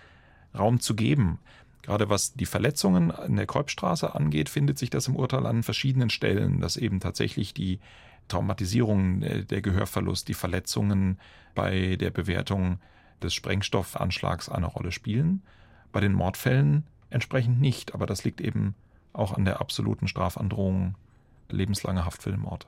Raum 0.57 0.81
zu 0.81 0.95
geben. 0.95 1.39
Gerade 1.83 2.09
was 2.09 2.35
die 2.35 2.47
Verletzungen 2.47 3.11
in 3.27 3.37
der 3.37 3.47
Kolbstraße 3.47 4.15
angeht, 4.15 4.49
findet 4.49 4.79
sich 4.79 4.91
das 4.91 5.07
im 5.07 5.17
Urteil 5.17 5.47
an 5.47 5.63
verschiedenen 5.63 6.11
Stellen, 6.11 6.61
dass 6.61 6.77
eben 6.77 7.01
tatsächlich 7.01 7.53
die 7.53 7.79
Traumatisierung, 8.29 9.23
äh, 9.23 9.45
der 9.45 9.63
Gehörverlust, 9.63 10.29
die 10.29 10.35
Verletzungen 10.35 11.19
bei 11.55 11.97
der 11.97 12.11
Bewertung 12.11 12.79
des 13.23 13.35
Sprengstoffanschlags 13.35 14.49
eine 14.49 14.67
Rolle 14.67 14.93
spielen. 14.93 15.43
Bei 15.93 16.01
den 16.01 16.13
Mordfällen 16.13 16.85
entsprechend 17.11 17.61
nicht, 17.61 17.95
aber 17.95 18.07
das 18.07 18.25
liegt 18.25 18.41
eben 18.41 18.75
auch 19.13 19.33
an 19.33 19.45
der 19.45 19.61
absoluten 19.61 20.09
Strafandrohung 20.09 20.97
lebenslange 21.49 22.05
Haft 22.05 22.23
für 22.23 22.31
den 22.31 22.41
Mord. 22.41 22.67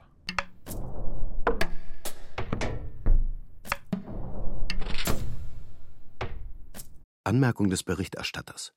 Anmerkung 7.25 7.71
des 7.71 7.83
Berichterstatters. 7.83 8.73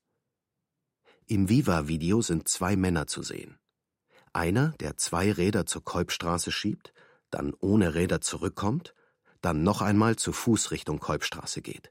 Im 1.26 1.48
Viva-Video 1.48 2.20
sind 2.20 2.48
zwei 2.48 2.74
Männer 2.74 3.06
zu 3.06 3.22
sehen. 3.22 3.60
Einer, 4.32 4.74
der 4.78 4.96
zwei 4.96 5.32
Räder 5.32 5.66
zur 5.66 5.84
Kolbstraße 5.84 6.52
schiebt, 6.52 6.92
dann 7.30 7.52
ohne 7.58 7.94
Räder 7.94 8.20
zurückkommt, 8.20 8.94
dann 9.40 9.64
noch 9.64 9.82
einmal 9.82 10.14
zu 10.16 10.32
Fuß 10.32 10.70
Richtung 10.70 11.00
Kolbstraße 11.00 11.62
geht. 11.62 11.90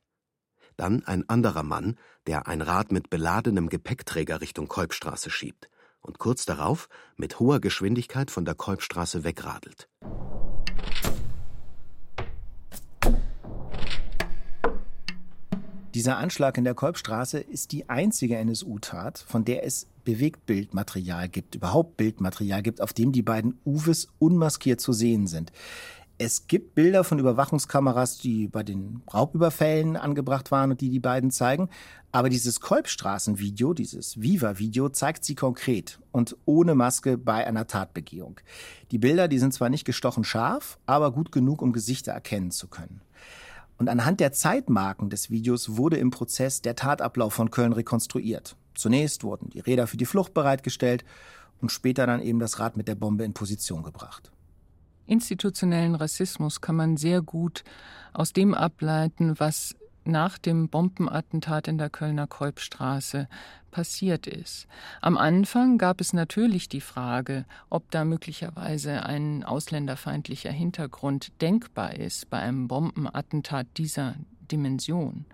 Dann 0.77 1.03
ein 1.03 1.27
anderer 1.27 1.63
Mann, 1.63 1.97
der 2.27 2.47
ein 2.47 2.61
Rad 2.61 2.93
mit 2.93 3.09
beladenem 3.09 3.67
Gepäckträger 3.67 4.39
Richtung 4.39 4.69
Kolbstraße 4.69 5.29
schiebt 5.29 5.69
und 5.99 6.17
kurz 6.17 6.45
darauf 6.45 6.87
mit 7.17 7.41
hoher 7.41 7.59
Geschwindigkeit 7.59 8.31
von 8.31 8.45
der 8.45 8.55
Kolbstraße 8.55 9.25
wegradelt. 9.25 9.89
Dieser 15.93 16.17
Anschlag 16.17 16.57
in 16.57 16.63
der 16.63 16.75
Kolbstraße 16.75 17.39
ist 17.39 17.73
die 17.73 17.89
einzige 17.89 18.37
NSU-Tat, 18.37 19.17
von 19.17 19.43
der 19.43 19.65
es 19.65 19.87
Bewegtbildmaterial 20.09 21.29
gibt, 21.29 21.53
überhaupt 21.53 21.95
Bildmaterial 21.97 22.63
gibt, 22.63 22.81
auf 22.81 22.93
dem 22.93 23.11
die 23.11 23.21
beiden 23.21 23.59
Uwes 23.63 24.07
unmaskiert 24.17 24.81
zu 24.81 24.91
sehen 24.91 25.27
sind. 25.27 25.51
Es 26.17 26.47
gibt 26.47 26.73
Bilder 26.73 27.03
von 27.03 27.19
Überwachungskameras, 27.19 28.17
die 28.17 28.47
bei 28.47 28.63
den 28.63 29.03
Raubüberfällen 29.13 29.95
angebracht 29.95 30.49
waren 30.49 30.71
und 30.71 30.81
die 30.81 30.89
die 30.89 30.99
beiden 30.99 31.29
zeigen. 31.29 31.69
Aber 32.11 32.29
dieses 32.29 32.59
Kolbstraßenvideo, 32.59 33.75
dieses 33.75 34.19
Viva-Video, 34.19 34.89
zeigt 34.89 35.23
sie 35.23 35.35
konkret 35.35 35.99
und 36.11 36.35
ohne 36.45 36.73
Maske 36.73 37.17
bei 37.17 37.45
einer 37.45 37.67
Tatbegehung. 37.67 38.41
Die 38.89 38.97
Bilder, 38.97 39.27
die 39.27 39.39
sind 39.39 39.53
zwar 39.53 39.69
nicht 39.69 39.85
gestochen 39.85 40.23
scharf, 40.23 40.79
aber 40.87 41.11
gut 41.11 41.31
genug, 41.31 41.61
um 41.61 41.71
Gesichter 41.71 42.13
erkennen 42.13 42.49
zu 42.49 42.67
können. 42.67 43.01
Und 43.77 43.89
anhand 43.89 44.19
der 44.19 44.33
Zeitmarken 44.33 45.09
des 45.11 45.29
Videos 45.29 45.77
wurde 45.77 45.97
im 45.97 46.09
Prozess 46.09 46.61
der 46.63 46.75
Tatablauf 46.75 47.33
von 47.33 47.51
Köln 47.51 47.73
rekonstruiert. 47.73 48.57
Zunächst 48.79 49.23
wurden 49.23 49.49
die 49.49 49.59
Räder 49.59 49.87
für 49.87 49.97
die 49.97 50.05
Flucht 50.05 50.33
bereitgestellt 50.33 51.03
und 51.61 51.71
später 51.71 52.07
dann 52.07 52.21
eben 52.21 52.39
das 52.39 52.59
Rad 52.59 52.77
mit 52.77 52.87
der 52.87 52.95
Bombe 52.95 53.25
in 53.25 53.33
Position 53.33 53.83
gebracht. 53.83 54.31
Institutionellen 55.05 55.95
Rassismus 55.95 56.61
kann 56.61 56.75
man 56.75 56.95
sehr 56.95 57.21
gut 57.21 57.63
aus 58.13 58.31
dem 58.31 58.53
ableiten, 58.53 59.39
was 59.39 59.75
nach 60.05 60.37
dem 60.37 60.69
Bombenattentat 60.69 61.67
in 61.67 61.77
der 61.77 61.89
Kölner 61.89 62.25
Kolbstraße 62.25 63.27
passiert 63.69 64.27
ist. 64.27 64.67
Am 65.01 65.17
Anfang 65.17 65.77
gab 65.77 65.99
es 65.99 66.13
natürlich 66.13 66.69
die 66.69 66.81
Frage, 66.81 67.45
ob 67.69 67.91
da 67.91 68.05
möglicherweise 68.05 69.05
ein 69.05 69.43
ausländerfeindlicher 69.43 70.51
Hintergrund 70.51 71.33
denkbar 71.41 71.95
ist 71.95 72.29
bei 72.29 72.39
einem 72.39 72.67
Bombenattentat 72.67 73.67
dieser 73.77 74.15
Dimension. 74.51 75.25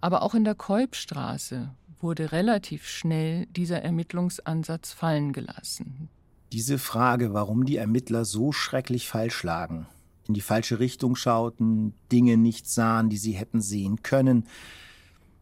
Aber 0.00 0.22
auch 0.22 0.34
in 0.34 0.44
der 0.44 0.54
Kolbstraße 0.54 1.70
wurde 2.00 2.32
relativ 2.32 2.86
schnell 2.86 3.46
dieser 3.46 3.82
Ermittlungsansatz 3.82 4.92
fallen 4.92 5.32
gelassen. 5.32 6.08
Diese 6.52 6.78
Frage, 6.78 7.34
warum 7.34 7.66
die 7.66 7.76
Ermittler 7.76 8.24
so 8.24 8.52
schrecklich 8.52 9.08
falsch 9.08 9.42
lagen, 9.42 9.86
in 10.26 10.34
die 10.34 10.40
falsche 10.40 10.78
Richtung 10.78 11.16
schauten, 11.16 11.94
Dinge 12.12 12.36
nicht 12.36 12.68
sahen, 12.68 13.08
die 13.08 13.16
sie 13.16 13.32
hätten 13.32 13.60
sehen 13.60 14.02
können, 14.02 14.44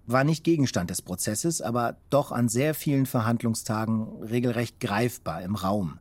war 0.07 0.25
nicht 0.25 0.45
Gegenstand 0.45 0.91
des 0.91 1.03
Prozesses, 1.03 1.61
aber 1.61 1.97
doch 2.11 2.31
an 2.33 2.49
sehr 2.49 2.75
vielen 2.75 3.07
Verhandlungstagen 3.07 4.23
regelrecht 4.23 4.79
greifbar 4.81 5.43
im 5.43 5.57
Raum. 5.57 5.99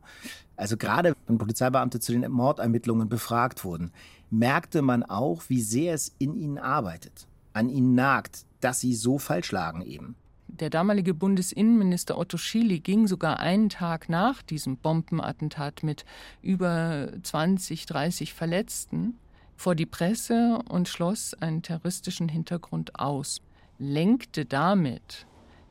Also 0.56 0.76
gerade 0.76 1.14
wenn 1.26 1.38
Polizeibeamte 1.38 2.00
zu 2.00 2.12
den 2.12 2.30
Mordermittlungen 2.30 3.08
befragt 3.08 3.64
wurden, 3.64 3.92
merkte 4.30 4.82
man 4.82 5.02
auch, 5.02 5.42
wie 5.48 5.60
sehr 5.60 5.94
es 5.94 6.14
in 6.18 6.34
ihnen 6.34 6.58
arbeitet, 6.58 7.26
an 7.52 7.68
ihnen 7.68 7.94
nagt, 7.94 8.44
dass 8.60 8.80
sie 8.80 8.94
so 8.94 9.18
falsch 9.18 9.52
lagen 9.52 9.82
eben. 9.82 10.16
Der 10.48 10.70
damalige 10.70 11.12
Bundesinnenminister 11.12 12.16
Otto 12.16 12.38
Schily 12.38 12.80
ging 12.80 13.06
sogar 13.06 13.40
einen 13.40 13.68
Tag 13.68 14.08
nach 14.08 14.42
diesem 14.42 14.76
Bombenattentat 14.76 15.82
mit 15.82 16.04
über 16.40 17.12
20, 17.22 17.86
30 17.86 18.32
Verletzten 18.32 19.18
vor 19.56 19.74
die 19.74 19.86
Presse 19.86 20.62
und 20.68 20.88
schloss 20.88 21.34
einen 21.34 21.62
terroristischen 21.62 22.28
Hintergrund 22.28 22.98
aus, 22.98 23.42
lenkte 23.78 24.44
damit 24.44 25.26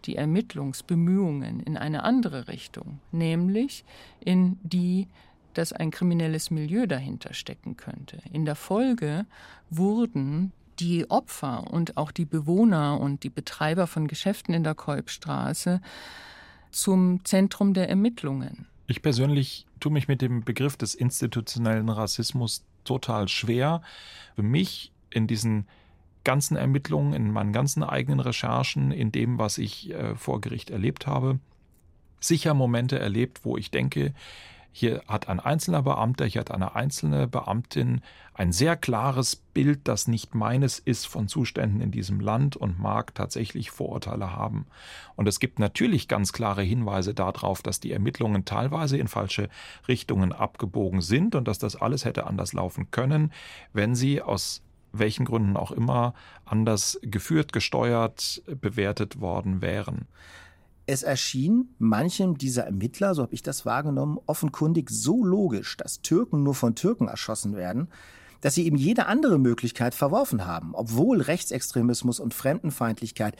die 0.05 0.15
Ermittlungsbemühungen 0.17 1.61
in 1.61 1.77
eine 1.77 2.03
andere 2.03 2.47
Richtung, 2.47 2.99
nämlich 3.11 3.85
in 4.19 4.59
die, 4.61 5.07
dass 5.53 5.73
ein 5.73 5.89
kriminelles 5.89 6.51
Milieu 6.51 6.85
dahinter 6.85 7.33
stecken 7.33 7.77
könnte. 7.77 8.19
In 8.31 8.45
der 8.45 8.55
Folge 8.55 9.25
wurden 9.69 10.51
die 10.79 11.09
Opfer 11.09 11.71
und 11.71 11.97
auch 11.97 12.11
die 12.11 12.25
Bewohner 12.25 12.99
und 12.99 13.23
die 13.23 13.29
Betreiber 13.29 13.87
von 13.87 14.07
Geschäften 14.07 14.53
in 14.53 14.63
der 14.63 14.75
Kolbstraße 14.75 15.81
zum 16.71 17.23
Zentrum 17.23 17.73
der 17.73 17.89
Ermittlungen. 17.89 18.67
Ich 18.87 19.01
persönlich 19.01 19.65
tue 19.79 19.91
mich 19.91 20.07
mit 20.07 20.21
dem 20.21 20.43
Begriff 20.43 20.77
des 20.77 20.93
institutionellen 20.93 21.89
Rassismus 21.89 22.63
total 22.83 23.27
schwer. 23.27 23.81
Für 24.35 24.43
mich 24.43 24.91
in 25.09 25.27
diesen 25.27 25.67
ganzen 26.23 26.57
Ermittlungen, 26.57 27.13
in 27.13 27.31
meinen 27.31 27.53
ganzen 27.53 27.83
eigenen 27.83 28.19
Recherchen, 28.19 28.91
in 28.91 29.11
dem, 29.11 29.37
was 29.37 29.57
ich 29.57 29.91
äh, 29.91 30.15
vor 30.15 30.41
Gericht 30.41 30.69
erlebt 30.69 31.07
habe, 31.07 31.39
sicher 32.19 32.53
Momente 32.53 32.99
erlebt, 32.99 33.41
wo 33.43 33.57
ich 33.57 33.71
denke, 33.71 34.13
hier 34.77 35.03
hat 35.07 35.29
ein 35.29 35.39
einzelner 35.39 35.83
Beamter, 35.83 36.25
hier 36.25 36.41
hat 36.41 36.51
eine 36.51 36.75
einzelne 36.75 37.29
Beamtin 37.29 38.01
ein 38.33 38.51
sehr 38.51 38.75
klares 38.75 39.37
Bild, 39.37 39.87
das 39.87 40.09
nicht 40.09 40.35
meines 40.35 40.79
ist 40.79 41.07
von 41.07 41.29
Zuständen 41.29 41.79
in 41.79 41.91
diesem 41.91 42.19
Land 42.19 42.57
und 42.57 42.77
mag 42.77 43.15
tatsächlich 43.15 43.71
Vorurteile 43.71 44.33
haben. 44.33 44.67
Und 45.15 45.29
es 45.29 45.39
gibt 45.39 45.59
natürlich 45.59 46.09
ganz 46.09 46.33
klare 46.33 46.61
Hinweise 46.61 47.13
darauf, 47.13 47.61
dass 47.61 47.79
die 47.79 47.93
Ermittlungen 47.93 48.43
teilweise 48.43 48.97
in 48.97 49.07
falsche 49.07 49.47
Richtungen 49.87 50.33
abgebogen 50.33 50.99
sind 50.99 51.35
und 51.35 51.47
dass 51.47 51.57
das 51.57 51.77
alles 51.77 52.03
hätte 52.03 52.27
anders 52.27 52.51
laufen 52.51 52.91
können, 52.91 53.31
wenn 53.71 53.95
sie 53.95 54.21
aus 54.21 54.61
welchen 54.91 55.23
Gründen 55.23 55.55
auch 55.55 55.71
immer 55.71 56.13
anders 56.43 56.99
geführt, 57.01 57.53
gesteuert, 57.53 58.43
bewertet 58.47 59.21
worden 59.21 59.61
wären. 59.61 60.07
Es 60.87 61.01
erschien 61.01 61.69
manchem 61.79 62.37
dieser 62.37 62.65
Ermittler, 62.65 63.15
so 63.15 63.23
habe 63.23 63.33
ich 63.33 63.41
das 63.41 63.65
wahrgenommen, 63.65 64.19
offenkundig 64.27 64.89
so 64.91 65.23
logisch, 65.23 65.77
dass 65.77 66.01
Türken 66.01 66.43
nur 66.43 66.53
von 66.53 66.75
Türken 66.75 67.07
erschossen 67.07 67.55
werden, 67.55 67.87
dass 68.41 68.53
sie 68.53 68.65
eben 68.65 68.77
jede 68.77 69.07
andere 69.07 69.39
Möglichkeit 69.39 69.95
verworfen 69.95 70.45
haben, 70.45 70.75
obwohl 70.75 71.21
Rechtsextremismus 71.21 72.19
und 72.19 72.35
Fremdenfeindlichkeit, 72.35 73.35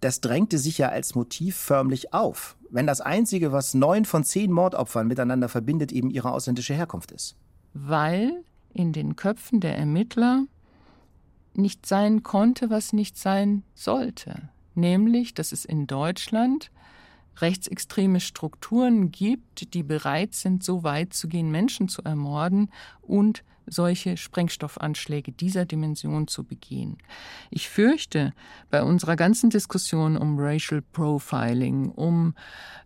das 0.00 0.22
drängte 0.22 0.56
sich 0.56 0.78
ja 0.78 0.88
als 0.88 1.14
Motiv 1.14 1.56
förmlich 1.56 2.14
auf, 2.14 2.56
wenn 2.70 2.86
das 2.86 3.02
Einzige, 3.02 3.52
was 3.52 3.74
neun 3.74 4.06
von 4.06 4.24
zehn 4.24 4.50
Mordopfern 4.50 5.08
miteinander 5.08 5.50
verbindet, 5.50 5.92
eben 5.92 6.08
ihre 6.08 6.32
ausländische 6.32 6.72
Herkunft 6.72 7.12
ist. 7.12 7.36
Weil 7.74 8.44
in 8.72 8.94
den 8.94 9.16
Köpfen 9.16 9.60
der 9.60 9.76
Ermittler 9.76 10.44
nicht 11.52 11.84
sein 11.84 12.22
konnte, 12.22 12.70
was 12.70 12.94
nicht 12.94 13.18
sein 13.18 13.64
sollte 13.74 14.48
nämlich 14.78 15.34
dass 15.34 15.52
es 15.52 15.64
in 15.64 15.86
Deutschland 15.86 16.70
rechtsextreme 17.40 18.20
Strukturen 18.20 19.10
gibt, 19.10 19.74
die 19.74 19.82
bereit 19.82 20.34
sind, 20.34 20.64
so 20.64 20.82
weit 20.82 21.12
zu 21.12 21.28
gehen, 21.28 21.50
Menschen 21.50 21.88
zu 21.88 22.02
ermorden 22.02 22.70
und 23.02 23.44
solche 23.70 24.16
Sprengstoffanschläge 24.16 25.32
dieser 25.32 25.64
Dimension 25.64 26.28
zu 26.28 26.44
begehen. 26.44 26.98
Ich 27.50 27.68
fürchte, 27.68 28.32
bei 28.70 28.82
unserer 28.82 29.16
ganzen 29.16 29.50
Diskussion 29.50 30.16
um 30.16 30.38
Racial 30.38 30.82
Profiling, 30.82 31.90
um 31.90 32.34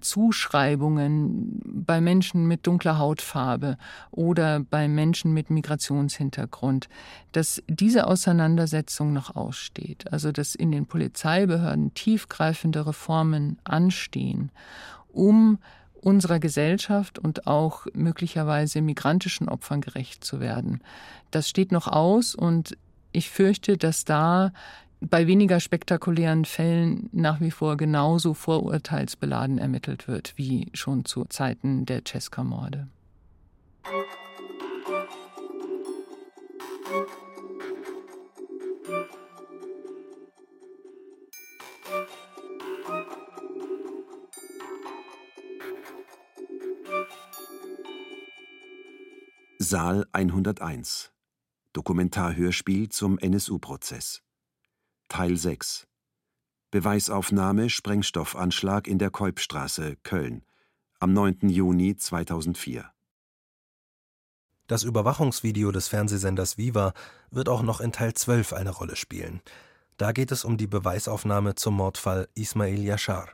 Zuschreibungen 0.01 1.61
bei 1.65 2.01
Menschen 2.01 2.47
mit 2.47 2.67
dunkler 2.67 2.99
Hautfarbe 2.99 3.79
oder 4.11 4.61
bei 4.61 4.89
Menschen 4.89 5.33
mit 5.33 5.51
Migrationshintergrund, 5.51 6.89
dass 7.33 7.63
diese 7.69 8.07
Auseinandersetzung 8.07 9.13
noch 9.13 9.35
aussteht. 9.35 10.13
Also 10.13 10.33
dass 10.33 10.55
in 10.55 10.73
den 10.73 10.87
Polizeibehörden 10.87 11.95
tiefgreifende 11.95 12.87
Reformen 12.87 13.59
anstehen, 13.65 14.51
um 15.13 15.59
unserer 16.03 16.39
Gesellschaft 16.39 17.19
und 17.19 17.47
auch 17.47 17.87
möglicherweise 17.95 18.83
migrantischen 18.83 19.49
Opfern 19.49 19.81
gerecht 19.81 20.25
zu 20.25 20.41
werden. 20.41 20.83
Das 21.31 21.49
steht 21.49 21.73
noch 21.73 21.87
aus 21.87 22.35
und 22.35 22.77
ich 23.13 23.31
fürchte, 23.31 23.77
dass 23.77 24.05
da 24.05 24.53
bei 25.01 25.27
weniger 25.27 25.61
spektakulären 25.61 26.45
Fällen 26.45 27.09
nach 27.13 27.41
wie 27.41 27.51
vor 27.51 27.77
genauso 27.77 28.35
vorurteilsbeladen 28.35 29.59
ermittelt 29.59 30.07
wird 30.07 30.35
wie 30.37 30.69
schon 30.75 31.05
zu 31.05 31.25
Zeiten 31.25 31.87
der 31.87 32.03
Cesca-Morde. 32.05 32.87
Saal 49.73 50.07
101 50.13 51.13
Dokumentarhörspiel 51.73 52.91
zum 52.91 53.19
NSU-Prozess 53.19 54.21
Teil 55.09 55.39
6 55.39 55.87
Beweisaufnahme 56.71 57.71
Sprengstoffanschlag 57.71 58.87
in 58.87 58.99
der 58.99 59.09
Kolbstraße, 59.09 59.97
Köln 60.03 60.45
am 61.01 61.15
9. 61.15 61.49
Juni 61.49 61.97
2004 61.97 62.93
Das 64.67 64.83
Überwachungsvideo 64.83 65.73
des 65.73 65.89
Fernsehsenders 65.89 66.59
Viva 66.59 66.93
wird 67.31 67.49
auch 67.49 67.63
noch 67.63 67.81
in 67.81 67.93
Teil 67.93 68.13
12 68.13 68.53
eine 68.53 68.73
Rolle 68.73 68.97
spielen. 68.97 69.41
Da 69.97 70.13
geht 70.13 70.33
es 70.33 70.45
um 70.45 70.59
die 70.59 70.67
Beweisaufnahme 70.67 71.55
zum 71.55 71.77
Mordfall 71.77 72.29
Ismail 72.35 72.85
Yashar. 72.85 73.31